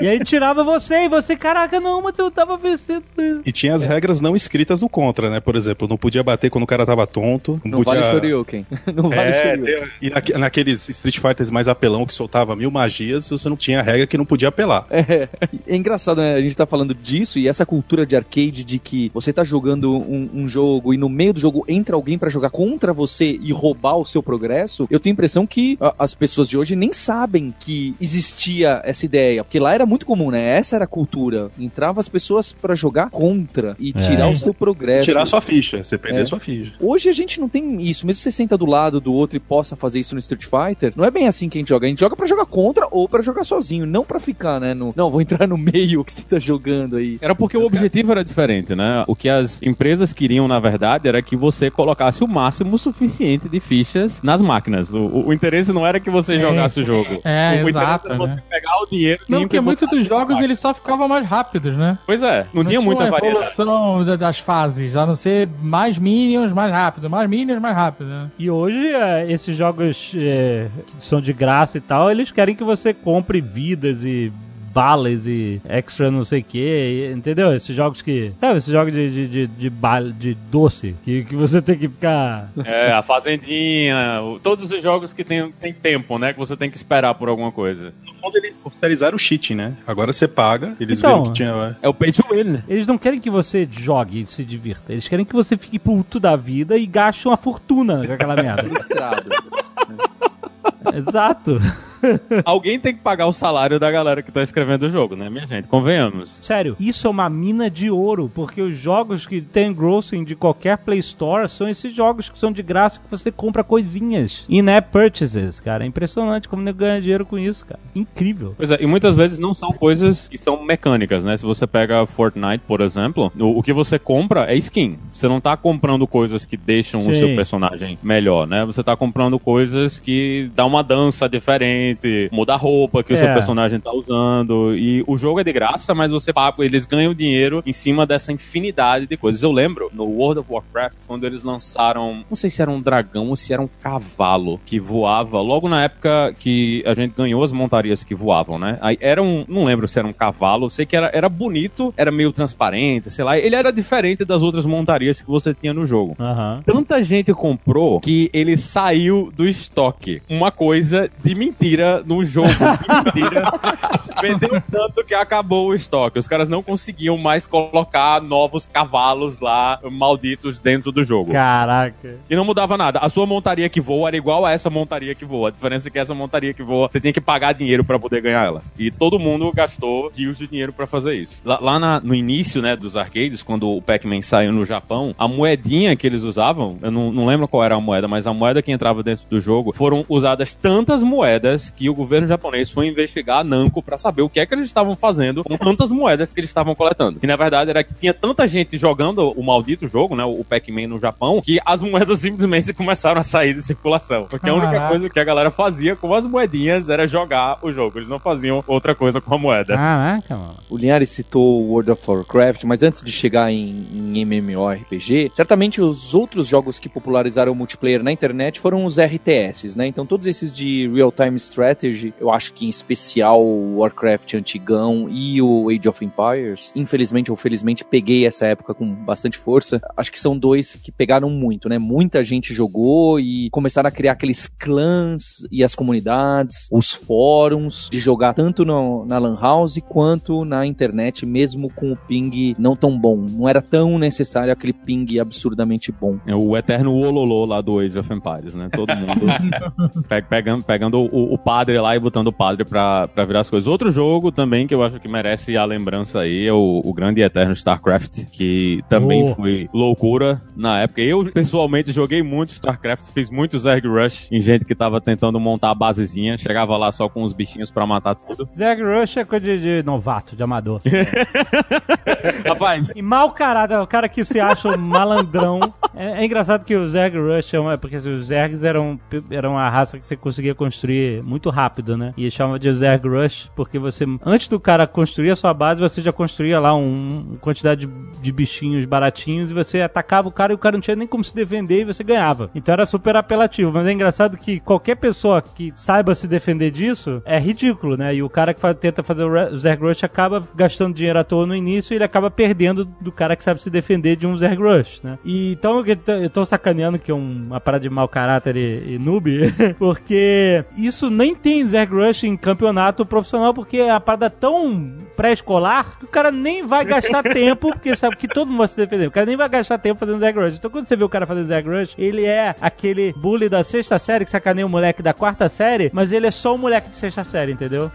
[0.00, 3.04] E aí tirava você e você, caraca, não, mas eu tava vencendo.
[3.44, 5.40] E tinha as regras não escritas do contra, né?
[5.40, 7.60] Por exemplo, não podia bater quando o cara tava tonto.
[7.64, 8.00] Não, Não podia...
[8.00, 8.66] vale Shoryuken.
[8.94, 9.88] Não vale É, Shoryuken.
[10.02, 14.06] e naque- naqueles Street Fighters mais apelão que soltava mil magias, você não tinha regra
[14.06, 14.83] que não podia apelar.
[14.90, 15.28] É,
[15.66, 16.34] é engraçado, né?
[16.34, 19.92] A gente tá falando disso e essa cultura de arcade de que você tá jogando
[19.96, 23.52] um, um jogo e no meio do jogo entra alguém pra jogar contra você e
[23.52, 24.86] roubar o seu progresso.
[24.90, 29.04] Eu tenho a impressão que a- as pessoas de hoje nem sabem que existia essa
[29.04, 29.42] ideia.
[29.44, 30.56] Porque lá era muito comum, né?
[30.56, 31.50] Essa era a cultura.
[31.58, 35.04] Entrava as pessoas pra jogar contra e tirar o seu progresso.
[35.04, 36.26] Tirar sua ficha, você perder É.
[36.26, 36.72] sua ficha.
[36.80, 38.06] Hoje a gente não tem isso.
[38.06, 40.92] Mesmo que você senta do lado do outro e possa fazer isso no Street Fighter,
[40.96, 41.86] não é bem assim que a gente joga.
[41.86, 44.73] A gente joga pra jogar contra ou pra jogar sozinho, não pra ficar, né?
[44.74, 47.18] No, não, vou entrar no meio que você tá jogando aí.
[47.20, 49.04] Era porque o objetivo era diferente, né?
[49.06, 53.60] O que as empresas queriam, na verdade, era que você colocasse o máximo suficiente de
[53.60, 54.92] fichas nas máquinas.
[54.92, 56.38] O, o- o interesse não era que você É.
[56.38, 57.20] jogasse o jogo.
[57.24, 58.42] É, o exato, era você né?
[58.50, 61.76] pegar o dinheiro que Não, porque que muitos dos jogos eles só ficavam mais rápidos,
[61.76, 61.98] né?
[62.06, 66.52] Pois é, não, tinha muita uma evolução da- das fases, a não ser mais minions
[66.52, 68.30] mais rápido, mais minions mais rápido, né?
[68.38, 70.66] E hoje, é, esses jogos é,
[70.98, 74.32] que são de graça e tal, eles querem que você compre vidas e
[74.74, 77.54] balas e extra não sei o que, entendeu?
[77.54, 78.32] Esses jogos que.
[78.40, 81.88] Sabe, esses jogos de, de, de, de, bala- de doce, que, que você tem que
[81.88, 82.50] ficar.
[82.64, 86.32] É, a Fazendinha, todos os jogos que tem, tem tempo, né?
[86.32, 87.94] Que você tem que esperar por alguma coisa.
[88.04, 89.74] No fundo, eles oficializaram o cheating, né?
[89.86, 91.10] Agora você paga, eles Então.
[91.22, 91.76] viram que tinha.
[91.80, 92.58] É o pay to win.
[92.68, 94.92] Eles não querem que você jogue e se divirta.
[94.92, 98.62] Eles querem que você fique puto da vida e gaste uma fortuna com aquela merda.
[98.64, 99.30] Frustrado.
[100.94, 101.60] Exato.
[102.44, 105.46] Alguém tem que pagar o salário da galera que tá escrevendo o jogo, né, minha
[105.46, 105.68] gente?
[105.68, 106.30] Convenhamos.
[106.42, 110.78] Sério, isso é uma mina de ouro, porque os jogos que tem grossing de qualquer
[110.78, 114.44] Play Store são esses jogos que são de graça que você compra coisinhas.
[114.48, 115.84] In-app purchases, cara.
[115.84, 117.80] É impressionante como ele ganha dinheiro com isso, cara.
[117.94, 118.54] Incrível.
[118.56, 121.36] Pois é, e muitas vezes não são coisas que são mecânicas, né?
[121.36, 124.98] Se você pega Fortnite, por exemplo, o, o que você compra é skin.
[125.10, 127.14] Você não tá comprando coisas que deixam o Sim.
[127.14, 128.64] seu personagem melhor, né?
[128.64, 131.93] Você tá comprando coisas que dá uma dança diferente,
[132.30, 133.16] muda a roupa que o É.
[133.16, 134.74] seu personagem tá usando.
[134.76, 138.32] E o jogo é de graça, mas você paga, eles ganham dinheiro em cima dessa
[138.32, 139.42] infinidade de coisas.
[139.42, 143.28] Eu lembro no World of Warcraft, quando eles lançaram, não sei se era um dragão
[143.28, 147.52] ou se era um cavalo que voava, logo na época que a gente ganhou as
[147.52, 148.78] montarias que voavam, né?
[148.80, 152.10] Aí era um, não lembro se era um cavalo, sei que era, era bonito, era
[152.10, 153.38] meio transparente, sei lá.
[153.38, 156.16] Ele era diferente das outras montarias que você tinha no jogo.
[156.18, 156.62] Aham.
[156.64, 160.20] Tanta gente comprou que ele saiu do estoque.
[160.28, 162.48] Uma coisa de mentira no jogo.
[162.48, 163.44] De mentira.
[164.22, 166.18] Vendeu tanto que acabou o estoque.
[166.18, 171.32] Os caras não conseguiam mais colocar novos cavalos lá, malditos, dentro do jogo.
[171.32, 172.16] Caraca.
[172.30, 173.00] E não mudava nada.
[173.00, 175.48] A sua montaria que voa era igual a essa montaria que voa.
[175.48, 178.22] A diferença é que essa montaria que voa, você tinha que pagar dinheiro pra poder
[178.22, 178.62] ganhar ela.
[178.78, 181.42] E todo mundo gastou rios de dinheiro pra fazer isso.
[181.44, 185.26] Lá, lá na- no início, né, dos arcades, quando o Pac-Man saiu no Japão, a
[185.28, 188.62] moedinha que eles usavam, eu não, não lembro qual era a moeda, mas a moeda
[188.62, 193.38] que entrava dentro do jogo, foram usadas tantas moedas que o governo japonês foi investigar
[193.38, 196.40] a Namco pra saber o que é que eles estavam fazendo com tantas moedas que
[196.40, 197.18] eles estavam coletando.
[197.22, 200.88] E na verdade era que tinha tanta gente jogando o maldito jogo, né, o Pac-Man
[200.88, 204.26] no Japão, que as moedas simplesmente começaram a sair de circulação.
[204.28, 204.88] Porque a única Caraca.
[204.88, 207.98] coisa que a galera fazia com as moedinhas era jogar o jogo.
[207.98, 209.74] Eles não faziam outra coisa com a moeda.
[209.74, 210.56] Caraca, mano.
[210.68, 215.80] O Linhares citou o World of Warcraft, mas antes de chegar em, em MMORPG, certamente
[215.80, 219.86] os outros jogos que popularizaram o multiplayer na internet foram os RTS, né?
[219.86, 225.40] Então todos esses de real-time strategy, eu acho que em especial o Warcraft antigão e
[225.40, 229.80] o Age of Empires, infelizmente ou felizmente peguei essa época com bastante força.
[229.96, 231.78] Acho que são dois que pegaram muito, né?
[231.78, 237.98] Muita gente jogou e começaram a criar aqueles clãs e as comunidades, os fóruns de
[237.98, 242.98] jogar tanto no- na Lan House quanto na internet, mesmo com o ping não tão
[242.98, 243.16] bom.
[243.16, 246.18] Não era tão necessário aquele ping absurdamente bom.
[246.26, 248.68] É o eterno ololô lá do Age of Empires, né?
[248.72, 249.26] Todo mundo
[250.08, 253.50] pe- pegando, pegando o, o padre lá e botando o padre pra, pra virar as
[253.50, 253.66] coisas.
[253.66, 257.20] Outro jogo também que eu acho que merece a lembrança aí é o, o grande
[257.20, 259.34] e eterno StarCraft, que também Oh.
[259.34, 261.00] foi loucura na época.
[261.00, 265.70] Eu, pessoalmente, joguei muito StarCraft, fiz muitos Egg Rush em gente que tava tentando montar
[265.70, 268.48] a basezinha, chegava lá só com os bichinhos pra matar tudo.
[268.56, 270.80] Zag Rush é coisa de, de novato, de amador.
[272.46, 275.60] Rapaz, E mau caráter, o cara que se acha um malandrão
[275.94, 278.98] É, é engraçado que o Zerg Rush é uma, porque assim, os Zergs eram,
[279.30, 282.12] eram a raça que você conseguia construir muito rápido, né?
[282.16, 286.00] E chamava de Zerg Rush porque você, antes do cara construir a sua base, você
[286.00, 290.52] já construía lá um, uma quantidade de, de bichinhos baratinhos e você atacava o cara
[290.52, 292.50] e o cara não tinha nem como se defender e você ganhava.
[292.54, 293.72] Então era super apelativo.
[293.72, 298.14] Mas é engraçado que qualquer pessoa que saiba se defender disso é ridículo, né?
[298.14, 301.54] E o cara que tenta fazer o Zerg Rush acaba gastando dinheiro à toa no
[301.54, 305.02] início e ele acaba perdendo do cara que sabe se defender de um Zerg Rush,
[305.02, 305.18] né?
[305.24, 305.82] E então
[306.20, 311.10] eu tô sacaneando que é uma parada de mau caráter e, e noob, porque isso
[311.10, 316.08] nem tem Zerg Rush em campeonato profissional, porque é a parada tão pré-escolar que o
[316.08, 319.06] cara nem vai gastar tempo, porque sabe que todo mundo vai se defender.
[319.06, 320.56] O cara nem vai gastar tempo fazendo Zerg Rush.
[320.56, 323.96] Então quando você vê o cara fazendo Zerg Rush, ele é aquele bully da sexta
[323.96, 326.96] série que sacaneia o moleque da quarta série, mas ele é só um moleque de
[326.96, 327.92] sexta série, entendeu?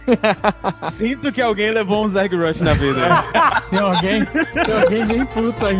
[0.94, 3.02] Sinto que alguém levou um Zerg Rush na vida.
[3.70, 5.78] Tem alguém, tem alguém bem puto aí,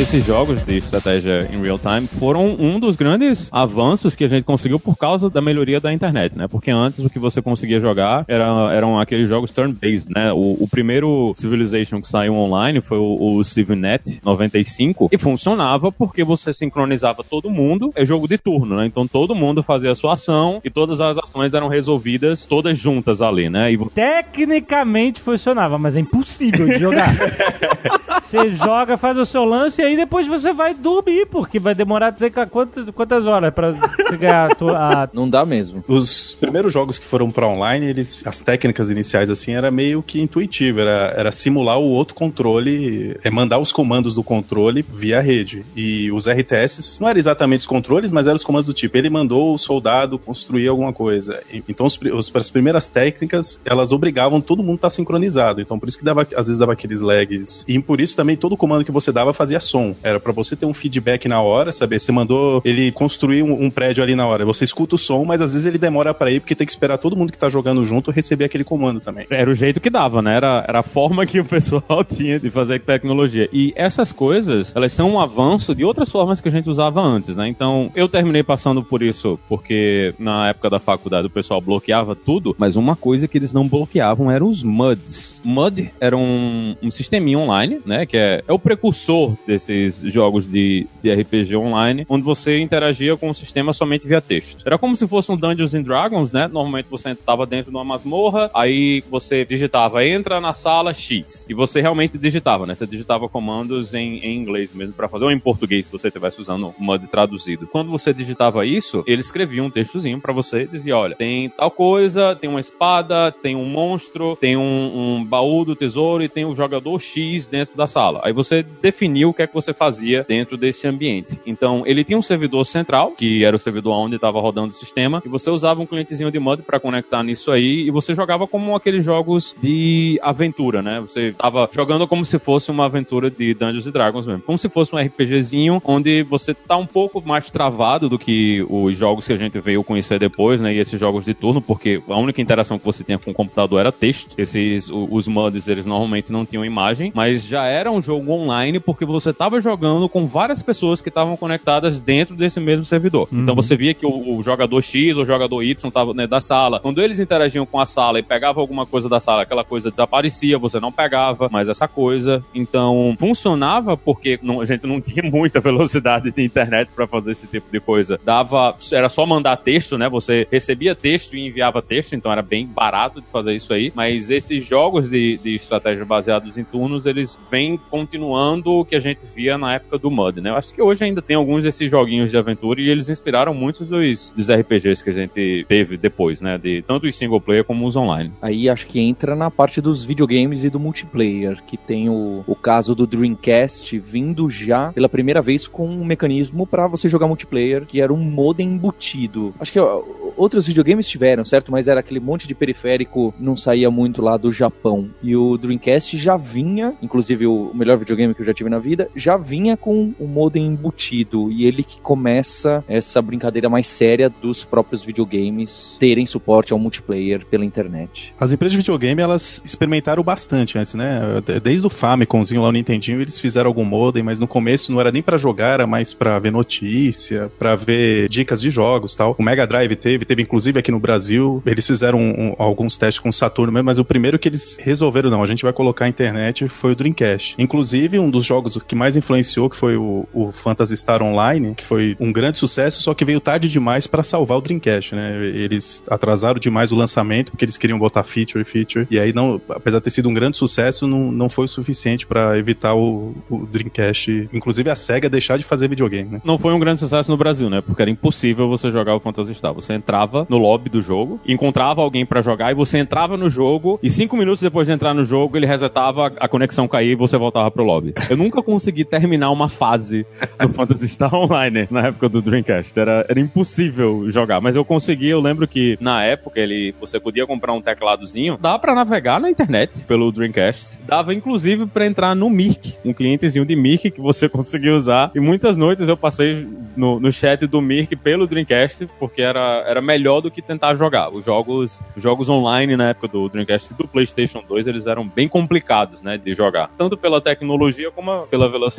[0.00, 4.44] esses jogos de estratégia em real time foram um dos grandes avanços que a gente
[4.44, 6.48] conseguiu por causa da melhoria da internet, né?
[6.48, 10.32] Porque antes o que você conseguia jogar era, eram aqueles jogos turn-based, né?
[10.32, 16.24] O, o, primeiro Civilization que saiu online foi o, o CivNet 95 e funcionava porque
[16.24, 18.86] você sincronizava todo mundo, é jogo de turno, né?
[18.86, 23.20] Então todo mundo fazia a sua ação e todas as ações eram resolvidas todas juntas
[23.20, 23.70] ali, né?
[23.70, 23.78] E...
[23.90, 27.14] Tecnicamente funcionava, mas é impossível de jogar.
[28.22, 32.14] você joga, faz o seu lance e aí depois você vai dormir, porque vai demorar
[32.16, 35.08] sei quantas, quantas horas pra você ganhar a, tua, a...
[35.14, 35.84] Não dá mesmo.
[35.88, 40.20] Os primeiros jogos que foram pra online, eles, as técnicas iniciais, assim, era meio que
[40.20, 40.80] intuitivo.
[40.80, 45.64] Era, era simular o outro controle, é mandar os comandos do controle via rede.
[45.74, 48.96] E os RTS não eram exatamente os controles, mas eram os comandos do tipo.
[48.96, 51.42] Ele mandou o soldado construir alguma coisa.
[51.68, 55.60] Então, os, os, as primeiras técnicas, elas obrigavam todo mundo a estar sincronizado.
[55.60, 57.64] Então, por isso que dava, às vezes dava aqueles lags.
[57.66, 59.79] E por isso também todo comando que você dava fazia som.
[60.02, 61.98] Era para você ter um feedback na hora, saber?
[61.98, 64.44] Você mandou ele construir um, um, prédio ali na hora.
[64.44, 66.98] Você escuta o som, mas às vezes ele demora para ir porque tem que esperar
[66.98, 69.26] todo mundo que tá jogando junto receber aquele comando também.
[69.30, 70.36] Era o jeito que dava, né?
[70.36, 73.48] Era, era a forma que o pessoal tinha de fazer tecnologia.
[73.52, 77.36] E essas coisas, elas são um avanço de outras formas que a gente usava antes,
[77.36, 77.48] né?
[77.48, 82.54] Então, eu terminei passando por isso porque na época da faculdade o pessoal bloqueava tudo,
[82.58, 85.42] mas uma coisa que eles não bloqueavam eram os MUDs.
[85.44, 88.06] MUD era um, um sisteminha online, né?
[88.06, 89.69] Que é, é o precursor desse
[90.04, 94.62] jogos de, de RPG online, onde você interagia com o sistema somente via texto.
[94.64, 96.48] Era como se fosse um Dungeons and Dragons, né?
[96.48, 101.54] Normalmente você estava dentro de uma masmorra, aí você digitava entra na sala X e
[101.54, 102.74] você realmente digitava, né?
[102.74, 106.40] Você digitava comandos em, em inglês mesmo para fazer ou em português se você estivesse
[106.40, 107.66] usando o MUD traduzido.
[107.66, 111.70] Quando você digitava isso, ele escrevia um textozinho para você e dizia, olha, tem tal
[111.70, 116.44] coisa, tem uma espada, tem um monstro, tem um, um baú do tesouro e tem
[116.44, 118.20] o um jogador X dentro da sala.
[118.22, 121.38] Aí você definiu o que é que você fazia dentro desse ambiente.
[121.46, 125.22] Então, ele tinha um servidor central, que era o servidor onde estava rodando o sistema,
[125.24, 128.74] e você usava um clientezinho de mod para conectar nisso aí, e você jogava como
[128.74, 131.00] aqueles jogos de aventura, né?
[131.00, 134.94] Você estava jogando como se fosse uma aventura de Dungeons Dragons mesmo, como se fosse
[134.94, 139.36] um RPGzinho, onde você tá um pouco mais travado do que os jogos que a
[139.36, 140.74] gente veio conhecer depois, né?
[140.74, 143.80] E esses jogos de turno, porque a única interação que você tinha com o computador
[143.80, 144.34] era texto.
[144.38, 149.04] Esses, os mods, eles normalmente não tinham imagem, mas já era um jogo online porque
[149.04, 153.26] você estava jogando com várias pessoas que estavam conectadas dentro desse mesmo servidor.
[153.32, 153.42] Uhum.
[153.42, 156.40] Então você via que o, o, jogador X ou o jogador Y estava dentro da
[156.42, 156.80] sala.
[156.80, 160.58] Quando eles interagiam com a sala e pegavam alguma coisa da sala, aquela coisa desaparecia,
[160.58, 162.44] você não pegava mais essa coisa.
[162.54, 167.46] Então funcionava porque não, a gente não tinha muita velocidade de internet para fazer esse
[167.46, 168.20] tipo de coisa.
[168.22, 170.08] Dava, era só mandar texto, né?
[170.08, 173.92] Você recebia texto e enviava texto, então era bem barato de fazer isso aí.
[173.94, 179.00] Mas esses jogos de, de estratégia baseados em turnos, eles vêm continuando o que a
[179.00, 180.50] gente via na época do MUD, né?
[180.50, 183.88] Eu acho que hoje ainda tem alguns desses joguinhos de aventura e eles inspiraram muitos
[183.88, 186.58] dos, dos RPGs que a gente teve depois, né?
[186.58, 188.30] De tanto os single player como os online.
[188.42, 192.54] Aí acho que entra na parte dos videogames e do multiplayer, que tem o, o
[192.54, 197.86] caso do Dreamcast vindo já pela primeira vez com um mecanismo para você jogar multiplayer,
[197.86, 199.54] que era um modem embutido.
[199.58, 201.72] Acho que o, outros videogames tiveram, certo?
[201.72, 205.08] Mas era aquele monte de periférico, não saía muito lá do Japão.
[205.22, 209.08] E o Dreamcast já vinha, inclusive o melhor videogame que eu já tive na vida,
[209.14, 211.50] já vinha com o modem embutido.
[211.50, 217.44] E ele que começa essa brincadeira mais séria dos próprios videogames terem suporte ao multiplayer
[217.46, 218.34] pela internet.
[218.38, 221.20] As empresas de videogame, elas experimentaram bastante antes, né?
[221.62, 225.12] Desde o Famicomzinho lá no Nintendinho, eles fizeram algum modem, mas no começo não era
[225.12, 229.34] nem para jogar, era mais para ver notícia, para ver dicas de jogos tal.
[229.38, 233.28] O Mega Drive teve, teve inclusive aqui no Brasil, eles fizeram um, alguns testes com
[233.28, 236.08] o Saturno mesmo, mas o primeiro que eles resolveram, não, a gente vai colocar a
[236.08, 237.54] internet foi o Dreamcast.
[237.58, 241.84] Inclusive, um dos jogos que mais influenciou, que foi o, o Phantasy Star Online, que
[241.84, 245.46] foi um grande sucesso, só que veio tarde demais para salvar o Dreamcast, né?
[245.46, 249.60] Eles atrasaram demais o lançamento, porque eles queriam botar feature e feature, e aí não,
[249.68, 253.34] apesar de ter sido um grande sucesso, não, não foi o suficiente para evitar o,
[253.48, 256.40] o Dreamcast, inclusive a SEGA deixar de fazer videogame, né?
[256.44, 257.80] Não foi um grande sucesso no Brasil, né?
[257.80, 259.72] Porque era impossível você jogar o Phantasy Star.
[259.74, 263.98] Você entrava no lobby do jogo, encontrava alguém para jogar e você entrava no jogo
[264.02, 267.36] e cinco minutos depois de entrar no jogo ele resetava, a conexão caía e você
[267.36, 268.14] voltava pro lobby.
[268.28, 270.26] Eu nunca consegui terminar uma fase
[270.58, 272.98] do Phantasy Star Online na época do Dreamcast.
[272.98, 275.28] Era, era impossível jogar, mas eu consegui.
[275.28, 279.50] Eu lembro que na época ele você podia comprar um tecladozinho, dá para navegar na
[279.50, 281.00] internet pelo Dreamcast.
[281.06, 285.30] Dava inclusive para entrar no Mirk, um clientezinho de Mirk que você conseguia usar.
[285.34, 290.00] E muitas noites eu passei no, no chat do Mirk pelo Dreamcast, porque era, era
[290.00, 291.30] melhor do que tentar jogar.
[291.30, 295.26] Os jogos, os jogos online na época do Dreamcast e do PlayStation 2, eles eram
[295.26, 296.90] bem complicados, né, de jogar.
[296.98, 298.89] Tanto pela tecnologia como pela velocidade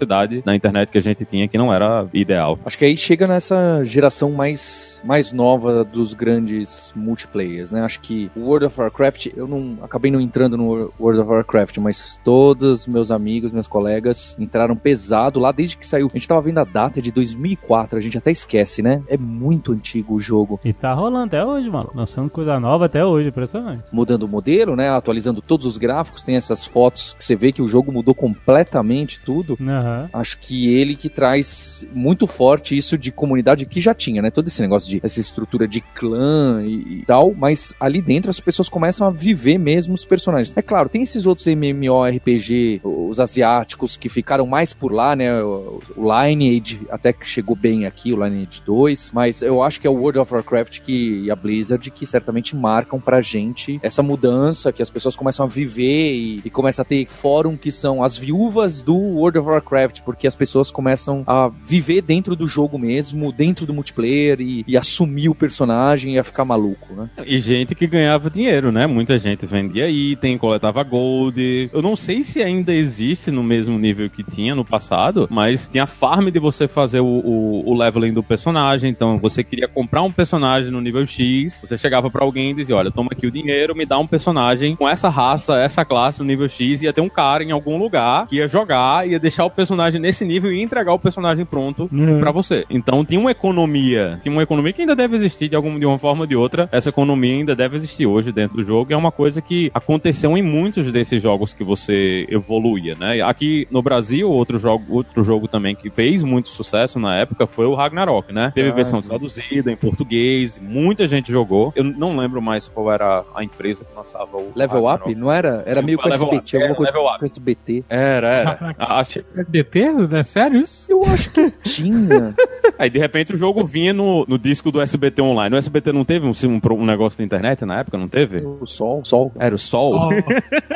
[0.45, 2.57] na internet que a gente tinha, que não era ideal.
[2.65, 7.81] Acho que aí chega nessa geração mais, mais nova dos grandes multiplayers, né?
[7.81, 11.77] Acho que o World of Warcraft, eu não acabei não entrando no World of Warcraft,
[11.77, 16.07] mas todos meus amigos, meus colegas entraram pesado lá desde que saiu.
[16.07, 19.01] A gente tava vendo a data de 2004, a gente até esquece, né?
[19.07, 20.59] É muito antigo o jogo.
[20.63, 21.89] E tá rolando até hoje, mano.
[21.93, 23.83] Lançando coisa nova até hoje, impressionante.
[23.91, 24.89] Mudando o modelo, né?
[24.89, 29.19] Atualizando todos os gráficos, tem essas fotos que você vê que o jogo mudou completamente
[29.21, 29.57] tudo.
[29.81, 30.09] Aham.
[30.13, 34.29] Acho que ele que traz muito forte isso de comunidade que já tinha, né?
[34.29, 38.39] Todo esse negócio de essa estrutura de clã e, e tal, mas ali dentro as
[38.39, 40.55] pessoas começam a viver mesmo os personagens.
[40.55, 45.41] É claro, tem esses outros MMORPG, os asiáticos que ficaram mais por lá, né?
[45.41, 49.89] O, Lineage até que chegou bem aqui, o Lineage 2, mas eu acho que é
[49.89, 54.71] o World of Warcraft que, e a Blizzard que certamente marcam pra gente essa mudança,
[54.71, 58.17] que as pessoas começam a viver e, e começa a ter fórum que são as
[58.17, 59.70] viúvas do World of Warcraft,
[60.03, 64.77] porque as pessoas começam a viver dentro do jogo mesmo, dentro do multiplayer e, e
[64.77, 67.09] assumir o personagem e a ficar maluco, né?
[67.25, 68.85] E gente que ganhava dinheiro, né?
[68.87, 71.69] Muita gente vendia item, coletava gold.
[71.71, 75.85] Eu não sei se ainda existe no mesmo nível que tinha no passado, mas tinha
[75.85, 78.89] farm de você fazer o, o, o leveling do personagem.
[78.89, 82.75] Então, você queria comprar um personagem no nível X, você chegava pra alguém e dizia:
[82.75, 86.25] Olha, toma aqui o dinheiro, me dá um personagem com essa raça, essa classe no
[86.25, 86.81] nível X.
[86.81, 90.25] Ia ter um cara em algum lugar que ia jogar, ia deixar o personagem nesse
[90.25, 92.19] nível e entregar o personagem pronto Uhum.
[92.19, 92.65] pra você.
[92.69, 95.97] Então, tinha uma economia, tinha uma economia que ainda deve existir de, alguma, de uma
[95.97, 96.67] forma ou de outra.
[96.71, 98.91] Essa economia ainda deve existir hoje dentro do jogo.
[98.91, 103.21] E é uma coisa que aconteceu em muitos desses jogos que você evoluía, né?
[103.21, 107.65] Aqui no Brasil, outro jogo, outro jogo também que fez muito sucesso na época foi
[107.65, 108.51] o Ragnarok, né?
[108.55, 109.09] Teve Ah, versão sim.
[109.09, 111.71] traduzida em português, muita gente jogou.
[111.75, 115.11] Eu não lembro mais qual era a empresa que lançava o Level Ragnarok.
[115.11, 115.15] Up?
[115.19, 115.63] Não era?
[115.65, 117.19] Era meio com SBT, alguma é, coisa Level Up.
[117.19, 117.83] com SBT.
[117.89, 118.75] Era, era.
[118.79, 119.85] Achei- SBT?
[120.13, 120.91] É sério isso?
[120.91, 122.33] Eu acho que tinha.
[122.79, 125.55] Aí de repente o jogo vinha no, no disco do SBT Online.
[125.55, 128.37] O SBT não teve um, um, um negócio da internet na época, não teve?
[128.37, 129.31] o Sol, Sol.
[129.37, 129.93] Era o Sol?
[129.95, 130.09] Ó,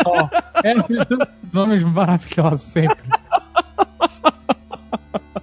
[0.05, 0.29] ó.
[0.63, 0.73] É,
[1.51, 2.97] nomes maravilhosos sempre.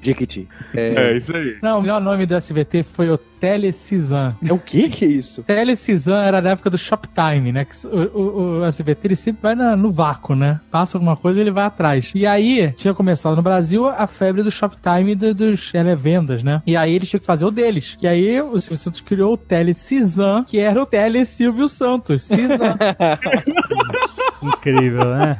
[0.03, 0.49] Jequiti.
[0.75, 1.57] É, isso aí.
[1.63, 4.37] Não, o melhor nome do SBT foi o Telecisam.
[4.45, 5.43] É o que que é isso?
[5.45, 7.65] Telecisam era da época do Shoptime, né?
[7.65, 10.61] Que o, o, o SBT ele sempre vai na- no vácuo, né?
[10.71, 12.11] Passa alguma coisa ele vai atrás.
[12.15, 16.63] E aí, tinha começado no Brasil a febre do Shoptime e do, dos televendas, né?
[16.67, 17.97] E aí eles tinham que fazer o deles.
[18.03, 22.25] E aí o Silvio Santos criou o Telecisam, que era o Tele Silvio Santos.
[22.25, 22.59] Cisam.
[24.43, 25.39] Incrível, né?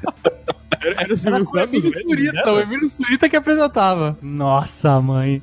[0.81, 2.51] Era, era o Era Silvio com o Emílio Santos Surita, né?
[2.51, 4.17] o Emílio Surita que apresentava.
[4.23, 5.43] Nossa, mãe.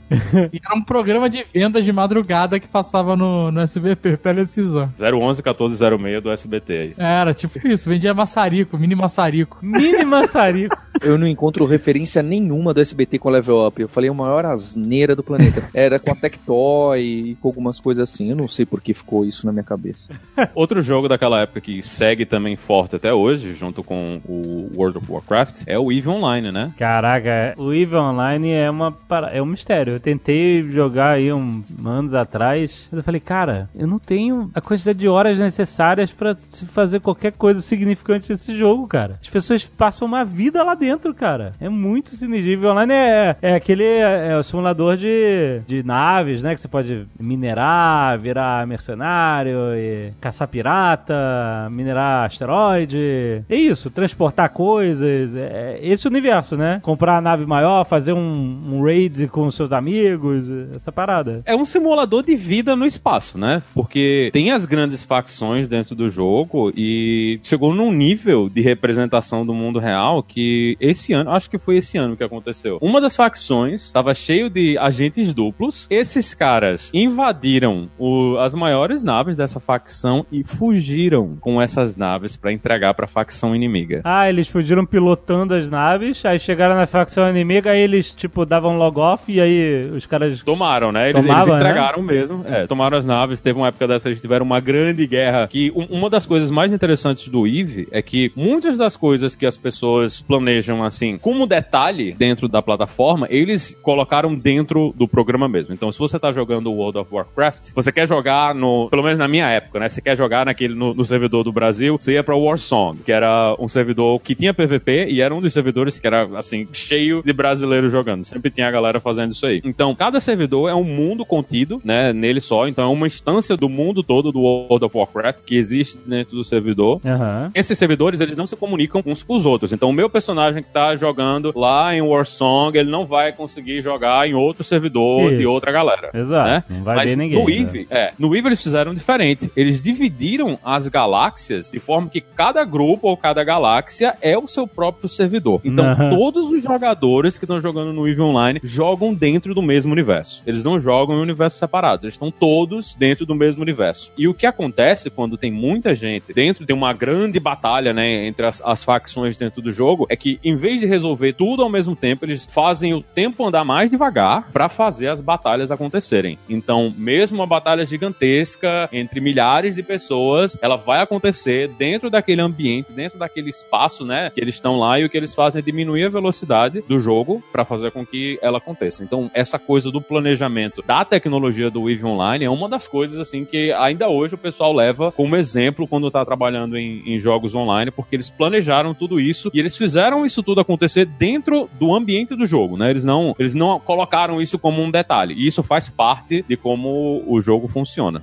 [0.52, 4.92] E era um programa de vendas de madrugada que passava no, no SBT, Telecisam.
[5.00, 6.94] 011 1406 do SBT aí.
[6.98, 9.58] Era tipo isso, vendia maçarico, mini maçarico.
[9.62, 10.78] Mini maçarico.
[11.04, 13.82] Eu não encontro referência nenhuma do SBT com Level Up.
[13.82, 15.70] Eu falei a maior asneira do planeta.
[15.74, 18.30] Era com a Tectoy e com algumas coisas assim.
[18.30, 20.10] Eu não sei por que ficou isso na minha cabeça.
[20.56, 25.12] Outro jogo daquela época que segue também forte até hoje, junto com o World of
[25.12, 26.74] Warcraft, é o EVE Online, né?
[26.78, 29.94] Caraca, o EVE Online é, uma, para- é um mistério.
[29.94, 34.62] Eu tentei jogar aí um, anos atrás, mas eu falei, cara, eu não tenho a
[34.62, 39.18] quantidade de horas necessárias pra se fazer qualquer coisa significante nesse jogo, cara.
[39.22, 41.54] As pessoas passam uma vida lá dentro, cara.
[41.60, 42.12] É muito.
[42.24, 46.56] EVE Online é, é aquele é, o simulador de, de naves, né?
[46.56, 53.44] Que você pode minerar, virar mercenário, e caçar pirata, minerar asteroide.
[53.50, 55.36] É isso, transportar coisas.
[55.36, 56.80] É esse universo, né?
[56.82, 61.42] Comprar a nave maior, fazer um, um raid com seus amigos, essa parada.
[61.46, 63.62] É um simulador de vida no espaço, né?
[63.74, 69.54] Porque tem as grandes facções dentro do jogo e chegou num nível de representação do
[69.54, 72.78] mundo real que esse ano, acho que foi esse ano que aconteceu.
[72.82, 75.88] Uma das facções estava cheio de agentes duplos.
[75.90, 82.52] Esses caras invadiram o- as maiores naves dessa facção e fugiram com essas naves pra
[82.54, 84.02] entregar pra facção inimiga.
[84.04, 88.78] Ah, eles fugiram pilotando as naves, aí chegaram na facção inimiga, aí eles, tipo, davam
[88.78, 90.42] log off e aí os caras.
[90.44, 91.10] Tomaram, né?
[91.10, 92.44] Eles, eles entregaram mesmo.
[92.46, 93.42] É, tomaram as naves.
[93.42, 95.48] Teve uma época dessa, eles tiveram uma grande guerra.
[95.48, 99.46] Que um- uma das coisas mais interessantes do EVE é que muitas das coisas que
[99.46, 105.74] as pessoas planejam, assim, como detalhe dentro da plataforma, eles colocaram dentro do programa mesmo.
[105.74, 108.90] Então, se você tá jogando World of Warcraft, você quer jogar no.
[108.90, 109.90] Pelo menos na minha época, né?
[109.90, 113.56] Você quer jogar naquele, no, no servidor do Brasil, você ia pra Warsong, que era
[113.60, 117.34] um servidor que tinha PVP e era um dos servidores que era, assim, cheio de
[117.34, 118.24] brasileiros jogando.
[118.24, 119.62] Sempre tinha a galera fazendo isso aí.
[119.64, 122.14] Então, cada servidor é um mundo contido, né?
[122.14, 122.68] Nele só.
[122.68, 126.44] Então, é uma instância do mundo todo do World of Warcraft que existe dentro do
[126.44, 127.00] servidor.
[127.06, 127.52] Aham.
[127.54, 129.74] Esses servidores, eles não se comunicam uns com os outros.
[129.74, 134.28] Então, o meu personagem que tá jogando lá em Warsong, ele não vai conseguir jogar
[134.28, 135.52] em outro servidor de Isso.
[135.52, 136.10] outra galera.
[136.14, 136.50] Exato.
[136.50, 136.64] né?
[136.70, 137.40] Não vai Mas ver ninguém.
[137.40, 137.56] no né?
[137.56, 139.52] EVE, é, no EVE eles fizeram diferente.
[139.56, 144.68] Eles dividiram as galáxias de forma que cada grupo ou cada galáxia é o seu
[144.68, 145.62] próprio servidor.
[145.64, 150.44] Então, todos os jogadores que estão jogando no EVE Online jogam dentro do mesmo universo.
[150.46, 152.04] Eles não jogam em universos separados.
[152.04, 154.12] Eles estão todos dentro do mesmo universo.
[154.18, 158.46] E o que acontece quando tem muita gente dentro de uma grande batalha, né, entre
[158.46, 161.96] as, as facções dentro do jogo, é que em vez de resolver tudo ao mesmo
[161.96, 166.40] tempo, eles fazem o tempo andar mais devagar pra fazer as batalhas acontecerem.
[166.50, 172.92] Então, mesmo uma batalha gigantesca entre milhares de pessoas, ela vai acontecer dentro daquele ambiente,
[172.92, 176.06] dentro daquele espaço, né, que eles estão lá e o que eles fazem é diminuir
[176.06, 179.04] a velocidade do jogo pra fazer com que ela aconteça.
[179.04, 183.46] Então, essa coisa do planejamento da tecnologia do EVE Online é uma das coisas assim
[183.46, 187.92] que ainda hoje o pessoal leva como exemplo quando tá trabalhando em, em jogos online,
[187.92, 192.46] porque eles planejaram tudo isso e eles fizeram isso tudo acontecer dentro do ambiente do
[192.46, 192.90] jogo, né?
[192.90, 195.34] Eles não, eles não colocaram isso como um detalhe.
[195.36, 198.20] E isso faz parte de como o jogo funciona.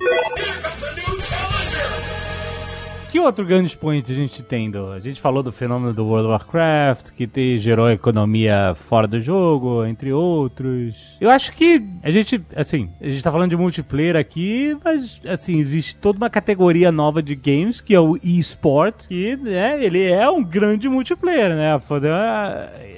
[3.17, 4.69] Que outro grande point a gente tem?
[4.69, 9.07] Do, a gente falou do fenômeno do World of Warcraft, que te, gerou economia fora
[9.07, 10.93] do jogo, entre outros.
[11.19, 15.57] Eu acho que a gente, assim, a gente tá falando de multiplayer aqui, mas, assim,
[15.57, 20.29] existe toda uma categoria nova de games, que é o eSport, que, né, ele é
[20.29, 21.79] um grande multiplayer, né?
[21.79, 21.97] Foi-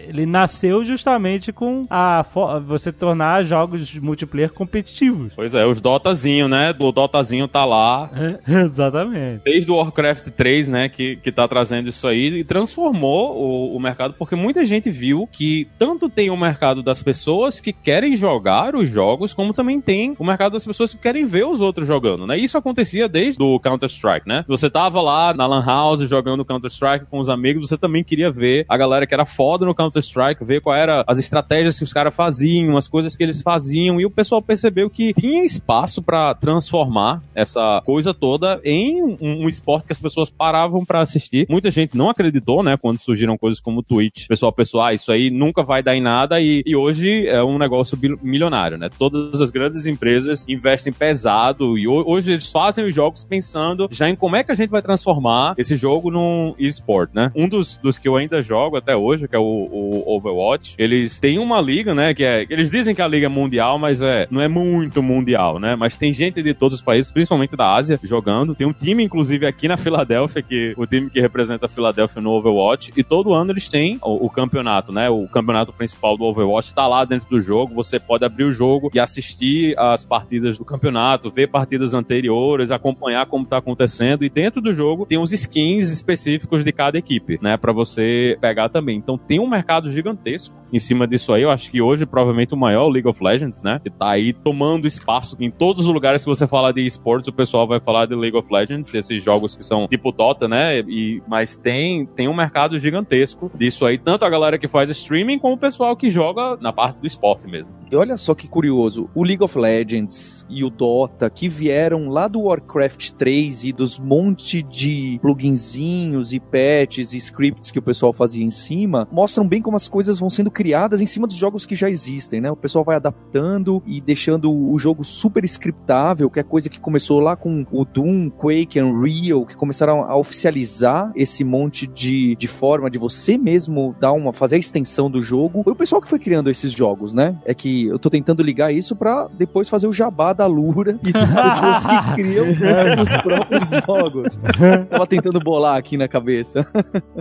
[0.10, 2.26] Ele nasceu justamente com a
[2.66, 5.32] você tornar jogos multiplayer competitivos.
[5.36, 6.76] Pois é, os Dotazinho, né?
[6.78, 8.10] O Dotazinho tá lá
[8.46, 9.44] Exatamente.
[9.46, 13.80] desde o Warcraft 3, né, que, que tá trazendo isso aí e transformou o, o
[13.80, 18.76] mercado, porque muita gente viu que tanto tem o mercado das pessoas que querem jogar
[18.76, 22.26] os jogos, como também tem o mercado das pessoas que querem ver os outros jogando,
[22.26, 22.38] né?
[22.38, 24.44] Isso acontecia desde o Counter-Strike, né?
[24.48, 28.66] Você tava lá na Lan House jogando Counter-Strike com os amigos, você também queria ver
[28.68, 32.16] a galera que era foda no Counter-Strike, ver qual era as estratégias que os caras
[32.16, 37.22] faziam, as coisas que eles faziam, e o pessoal percebeu que tinha espaço pra transformar
[37.34, 41.48] essa coisa toda em um, um esporte que as pessoas paravam pra assistir.
[41.50, 44.28] Muita gente não acreditou, né, quando surgiram coisas como o Twitch.
[44.28, 47.58] Pessoal pensou, ah, isso aí nunca vai dar em nada e, e hoje é um
[47.58, 48.90] negócio milionário, né?
[48.98, 54.08] Todas as grandes empresas investem pesado e ho- hoje eles fazem os jogos pensando já
[54.10, 57.32] em como é que a gente vai transformar esse jogo num esporte, né?
[57.36, 61.18] Um dos, dos que eu ainda jogo até hoje, que é o, o Overwatch, eles
[61.20, 64.28] têm uma liga, né, que é, eles dizem que a liga é mundial, mas é,
[64.30, 68.00] não é muito mundial, né, mas tem gente de todos os países, principalmente da Ásia,
[68.04, 68.54] jogando.
[68.56, 72.32] Tem um time, inclusive, aqui na Filadélfia, que o time que representa a Filadélfia no
[72.32, 76.74] Overwatch, e todo ano eles têm o, o campeonato, né, o campeonato principal do Overwatch
[76.74, 80.66] tá lá dentro do jogo, você pode abrir o jogo e assistir as partidas do
[80.66, 85.92] campeonato, ver partidas anteriores, acompanhar como tá acontecendo, e dentro do jogo tem uns skins
[85.92, 88.98] específicos de cada equipe, né, para você pegar também.
[88.98, 91.44] Então tem um mercado gigantesco em cima disso aí.
[91.44, 93.80] Eu acho que hoje provavelmente o maior League of Legends, né?
[93.84, 97.34] Que tá aí tomando espaço em todos os lugares que você fala de esportes, o
[97.34, 100.80] pessoal vai falar de League of Legends, esses jogos que são tipo Dota, né?
[100.80, 105.40] E, mas tem, tem um mercado gigantesco disso aí, tanto a galera que faz streaming
[105.40, 107.80] como o pessoal que joga na parte do esporte mesmo.
[107.92, 112.28] E olha só que curioso, o League of Legends e o Dota, que vieram lá
[112.28, 118.14] do Warcraft 3 e dos monte de pluginzinhos e patches e scripts que o pessoal
[118.14, 121.66] fazia em cima, mostram bem como as coisas vão sendo criadas em cima dos jogos
[121.66, 122.52] que já existem, né?
[122.52, 127.20] O pessoal vai adaptando e deixando o jogo super scriptável, que é coisa que começou
[127.20, 132.90] lá com o Doom, Quake, Unreal, que começaram a oficializar esse monte de, de forma
[132.90, 135.64] de você mesmo dar uma, fazer a extensão do jogo.
[135.64, 137.36] Foi o pessoal que foi criando esses jogos, né?
[137.46, 141.12] É que eu tô tentando ligar isso pra depois fazer o jabá da Lura e
[141.12, 144.38] das pessoas que criam os próprios jogos.
[144.90, 146.66] Tava tentando bolar aqui na cabeça.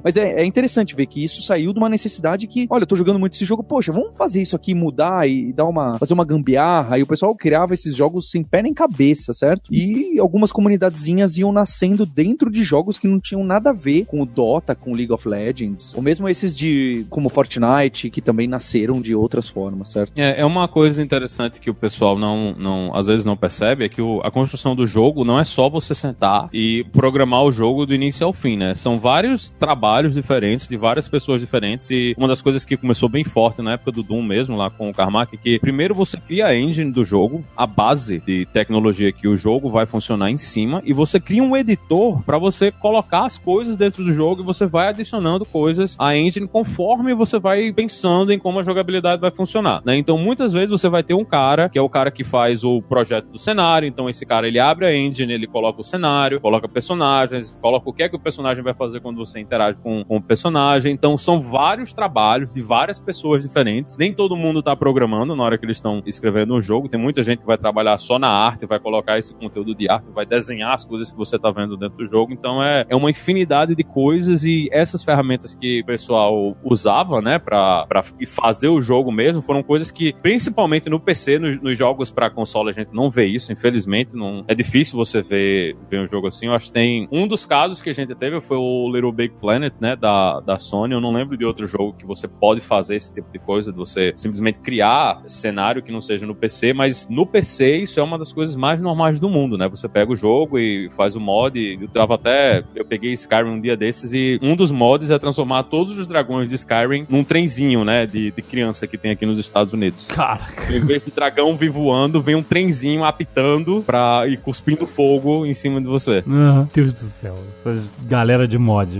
[0.02, 2.94] Mas é, é interessante ver que isso saiu de uma necessidade que, olha, eu tô
[2.96, 6.24] jogando muito esse jogo, poxa, vamos fazer isso aqui, mudar e dar uma, fazer uma
[6.24, 6.98] gambiarra.
[6.98, 9.74] E o pessoal criava esses jogos sem pé nem cabeça, certo?
[9.74, 14.22] E algumas comunidadezinhas iam nascendo dentro de jogos que não tinham nada a ver com
[14.22, 15.94] o Dota, com o League of Legends.
[15.94, 20.12] Ou mesmo esses de, como Fortnite, que também nasceram de outras formas, certo?
[20.16, 23.88] É, é uma coisa interessante que o pessoal não, não às vezes não percebe, é
[23.88, 27.86] que o, a construção do jogo não é só você sentar e programar o jogo
[27.86, 28.74] do início ao fim, né?
[28.74, 33.24] São vários trabalhos diferentes, de várias pessoas diferentes, e uma das coisas que começou bem
[33.24, 36.46] forte na época do Doom mesmo, lá com o Carmack, é que primeiro você cria
[36.46, 40.82] a engine do jogo, a base de tecnologia que o jogo vai funcionar em cima,
[40.84, 44.66] e você cria um editor para você colocar as coisas dentro do jogo e você
[44.66, 49.82] vai adicionando coisas à engine conforme você vai pensando em como a jogabilidade vai funcionar,
[49.84, 49.96] né?
[49.96, 52.82] Então muitas vezes você vai ter um cara, que é o cara que faz o
[52.82, 56.68] projeto do cenário, então esse cara ele abre a engine, ele coloca o cenário, coloca
[56.68, 60.16] personagens, coloca o que é que o personagem vai fazer quando você interage com, com
[60.16, 60.92] o personagem.
[60.92, 63.96] Então são vários trabalhos de várias pessoas diferentes.
[63.96, 66.88] Nem todo mundo tá programando na hora que eles estão escrevendo um jogo.
[66.88, 70.10] Tem muita gente que vai trabalhar só na arte, vai colocar esse conteúdo de arte,
[70.10, 72.32] vai desenhar as coisas que você tá vendo dentro do jogo.
[72.32, 77.38] Então é, é uma infinidade de coisas e essas ferramentas que o pessoal usava, né,
[77.38, 82.10] pra, pra fazer o jogo mesmo, foram coisas que, principalmente no PC, nos, nos jogos
[82.10, 84.14] para console, a gente não vê isso, infelizmente.
[84.14, 86.46] Não, é difícil você ver, ver um jogo assim.
[86.46, 87.08] Eu acho que tem.
[87.10, 90.58] Um dos casos que a gente teve foi o Little Big Planet, né, da, da
[90.58, 90.94] Sony.
[90.94, 93.78] Eu não lembro de outro jogo que você pode fazer esse tipo de coisa, de
[93.78, 98.18] você simplesmente criar cenário que não seja no PC, mas no PC isso é uma
[98.18, 99.68] das coisas mais normais do mundo, né?
[99.68, 101.78] Você pega o jogo e faz o mod.
[101.80, 102.62] Eu tava até.
[102.76, 106.48] Eu peguei Skyrim um dia desses e um dos mods é transformar todos os dragões
[106.48, 108.06] de Skyrim num trenzinho, né?
[108.06, 110.06] De, de criança que tem aqui nos Estados Unidos.
[110.08, 110.72] Caraca.
[110.74, 115.54] Em vez de dragão vir voando, vem um trenzinho apitando pra, e cuspindo fogo em
[115.54, 116.22] cima de você.
[116.24, 118.90] Meu Deus do céu, essa galera de mod.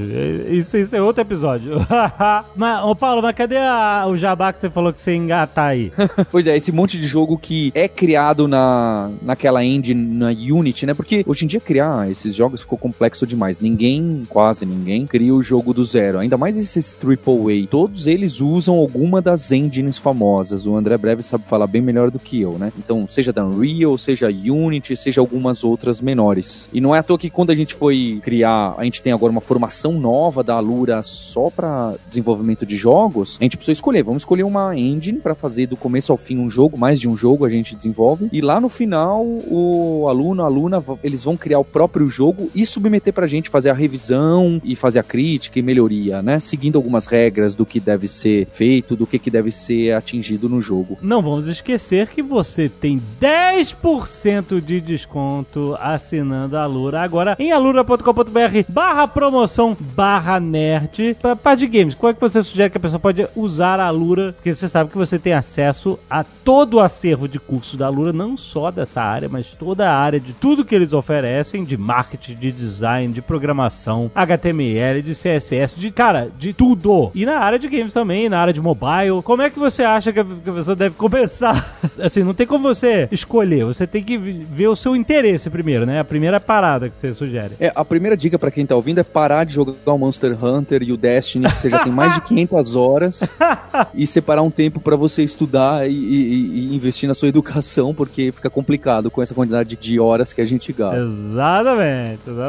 [0.50, 1.74] Isso, isso é outro episódio.
[2.56, 5.66] mas, ô Paulo, mas cadê a- o jabá que você falou que você ia engatar
[5.66, 5.92] aí?
[6.30, 10.94] Pois é, esse monte de jogo que é criado na, naquela engine, na Unity, né?
[10.94, 13.60] Porque hoje em dia criar esses jogos ficou complexo demais.
[13.60, 16.18] Ninguém, quase ninguém, cria o jogo do zero.
[16.18, 17.66] Ainda mais esses AAA.
[17.70, 20.66] Todos eles usam alguma das engines famosas.
[20.66, 22.72] O André Breve sabe falar bem melhor do que eu, né?
[22.78, 26.68] Então, seja da Unreal, seja Unity, seja algumas outras menores.
[26.72, 29.30] E não é à toa que quando a gente foi criar, a gente tem agora
[29.30, 34.02] uma formação nova da Alura só para desenvolvimento de jogos, a gente precisou escolher.
[34.02, 37.16] Vamos escolher uma engine para fazer do começo ao fim um jogo, mais de um
[37.16, 38.28] jogo a gente desenvolve.
[38.32, 42.64] E lá no final, o aluno, a aluna, eles vão criar o próprio jogo e
[42.68, 46.38] submeter pra gente fazer a revisão e fazer a crítica e melhoria, né?
[46.40, 50.60] Seguindo algumas regras do que deve ser feito, do que, que deve ser atingido no
[50.60, 50.98] jogo.
[51.02, 58.64] Não vamos esquecer que você tem 10% de desconto assinando a Alura agora em alura.com.br
[58.68, 61.94] barra promoção barra nerd para parte de games.
[61.94, 64.32] Qual é que você sugere que a pessoa pode usar a Alura?
[64.32, 68.12] Porque você sabe que você tem acesso a todo o acervo de cursos da Alura,
[68.12, 72.34] não só dessa área, mas toda a área de tudo que eles oferecem, de marketing,
[72.34, 77.10] de design, de programação, HTML, de CSS, de, cara, de tudo.
[77.14, 79.22] E na área de games também, na área de mobile.
[79.22, 81.76] Como é que você acha que a pessoa deve começar.
[82.02, 83.64] Assim, não tem como você escolher.
[83.64, 86.00] Você tem que ver o seu interesse primeiro, né?
[86.00, 87.54] A primeira parada que você sugere.
[87.60, 90.82] É, a primeira dica pra quem tá ouvindo é parar de jogar o Monster Hunter
[90.82, 93.20] e o Destiny, que você já tem mais de 500 horas,
[93.94, 98.32] e separar um tempo pra você estudar e, e- e investir na sua educação, porque
[98.32, 100.98] fica complicado com essa quantidade de horas que a gente gasta.
[100.98, 102.47] Exatamente, exatamente.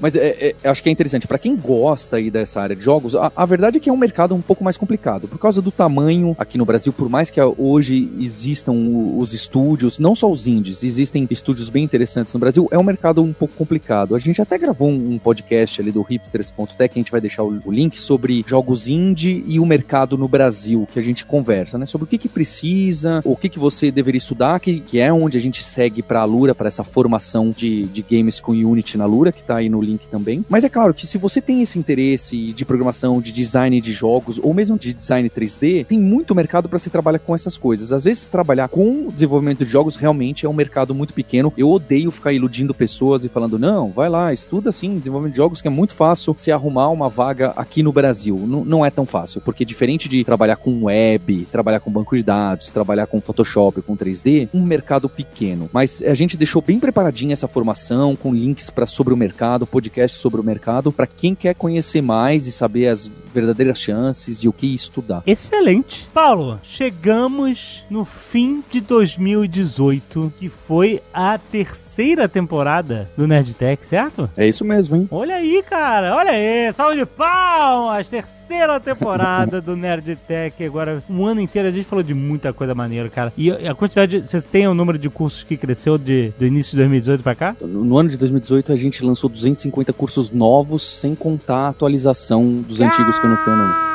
[0.00, 3.14] Mas é, é, acho que é interessante, pra quem gosta aí dessa área de jogos,
[3.14, 5.70] a, a verdade é que é um mercado um pouco mais complicado, por causa do
[5.70, 8.72] tamanho aqui no Brasil, por mais que a- hoje existam
[9.16, 13.22] os estúdios, não só os indies, existem estúdios bem interessantes no Brasil, é um mercado
[13.22, 14.14] um pouco complicado.
[14.14, 17.60] A gente até gravou um, um podcast ali do hipsters.tech, a gente vai deixar o,
[17.64, 21.86] o link sobre jogos indie e o mercado no Brasil, que a gente conversa, né,
[21.86, 25.36] sobre o que que precisa, o que que você deveria estudar, que, que é onde
[25.36, 29.32] a gente segue pra Alura, para essa formação de, de games com Unity na Lura,
[29.34, 30.44] que tá aí no link também.
[30.48, 34.38] Mas é claro que se você tem esse interesse de programação, de design de jogos,
[34.42, 37.92] ou mesmo de design 3D, tem muito mercado para se trabalhar com essas coisas.
[37.92, 41.52] Às vezes, trabalhar com desenvolvimento de jogos realmente é um mercado muito pequeno.
[41.56, 45.60] Eu odeio ficar iludindo pessoas e falando, não, vai lá, estuda assim, desenvolvimento de jogos,
[45.60, 48.36] que é muito fácil se arrumar uma vaga aqui no Brasil.
[48.36, 52.22] N- não é tão fácil, porque diferente de trabalhar com web, trabalhar com banco de
[52.22, 55.68] dados, trabalhar com Photoshop, com 3D, um mercado pequeno.
[55.72, 60.18] Mas a gente deixou bem preparadinha essa formação, com links para sobre o mercado, podcast
[60.18, 64.52] sobre o mercado, para quem quer conhecer mais e saber as verdadeiras chances e o
[64.52, 65.22] que estudar.
[65.26, 66.08] Excelente.
[66.14, 74.30] Paulo, chegamos no fim de 2018, que foi a terceira temporada do Nerdtech, certo?
[74.36, 75.08] É isso mesmo, hein?
[75.10, 81.40] Olha aí, cara, olha aí, salve de palmas, terceira temporada do Nerdtech, agora um ano
[81.40, 84.66] inteiro a gente falou de muita coisa maneira, cara, e a quantidade, de- vocês têm
[84.68, 87.56] o número de cursos que cresceu de, do início de 2018 pra cá?
[87.60, 92.80] No ano de 2018 a gente lançou 250 cursos novos, sem contar a atualização dos
[92.80, 93.94] antigos não tenho não.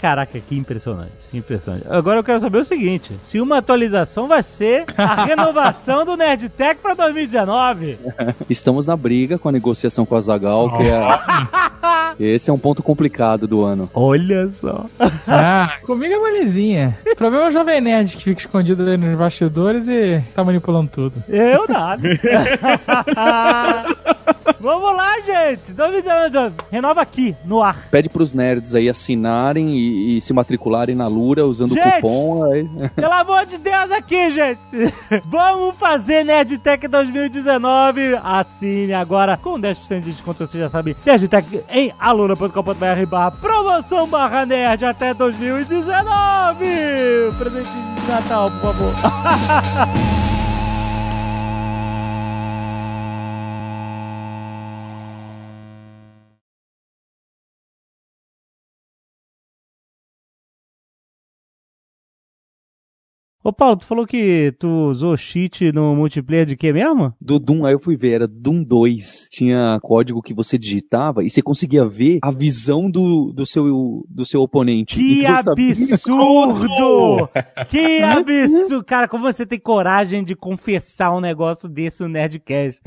[0.00, 1.84] Caraca, que impressionante, que impressionante.
[1.90, 6.80] Agora eu quero saber o seguinte, se uma atualização vai ser a renovação do Nerdtech
[6.80, 7.98] pra 2019.
[8.48, 11.00] Estamos na briga com a negociação com a Zagal, que é...
[12.34, 13.88] Esse é um ponto complicado do ano.
[13.94, 14.84] Olha só.
[15.26, 16.98] Ah, comigo é molezinha.
[17.06, 20.90] O problema é o Jovem Nerd que fica escondido aí nos bastidores e tá manipulando
[20.90, 21.22] tudo.
[21.28, 22.02] Eu nada.
[24.60, 25.72] Vamos lá, gente.
[25.72, 27.88] 2019, renova aqui, no ar.
[27.90, 31.88] Pede pros nerds aí assinarem e, e se matricularem na Lura usando Gente!
[31.88, 32.44] o cupom.
[32.44, 32.68] Aí...
[32.94, 34.60] Pelo amor de Deus, aqui, gente.
[35.26, 38.18] Vamos fazer Nerdtech 2019.
[38.22, 40.96] Assine agora com 10% de desconto, você já sabe.
[41.04, 46.66] Nerdtech em aluna.com.br barra promoção barra nerd até 2019.
[47.38, 48.92] Presente de Natal, por favor.
[63.50, 67.12] Ô Paulo, tu falou que tu usou cheat no multiplayer de quê mesmo?
[67.20, 69.26] Do Doom, aí eu fui ver, era Doom 2.
[69.28, 74.24] Tinha código que você digitava e você conseguia ver a visão do, do, seu, do
[74.24, 74.94] seu oponente.
[74.94, 76.68] Que absurdo!
[77.68, 78.84] que absurdo!
[78.84, 82.80] Cara, como você tem coragem de confessar um negócio desse no Nerdcast?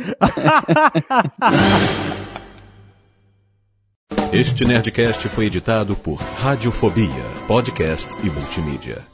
[4.32, 9.13] Este Nerdcast foi editado por Radiofobia, podcast e multimídia.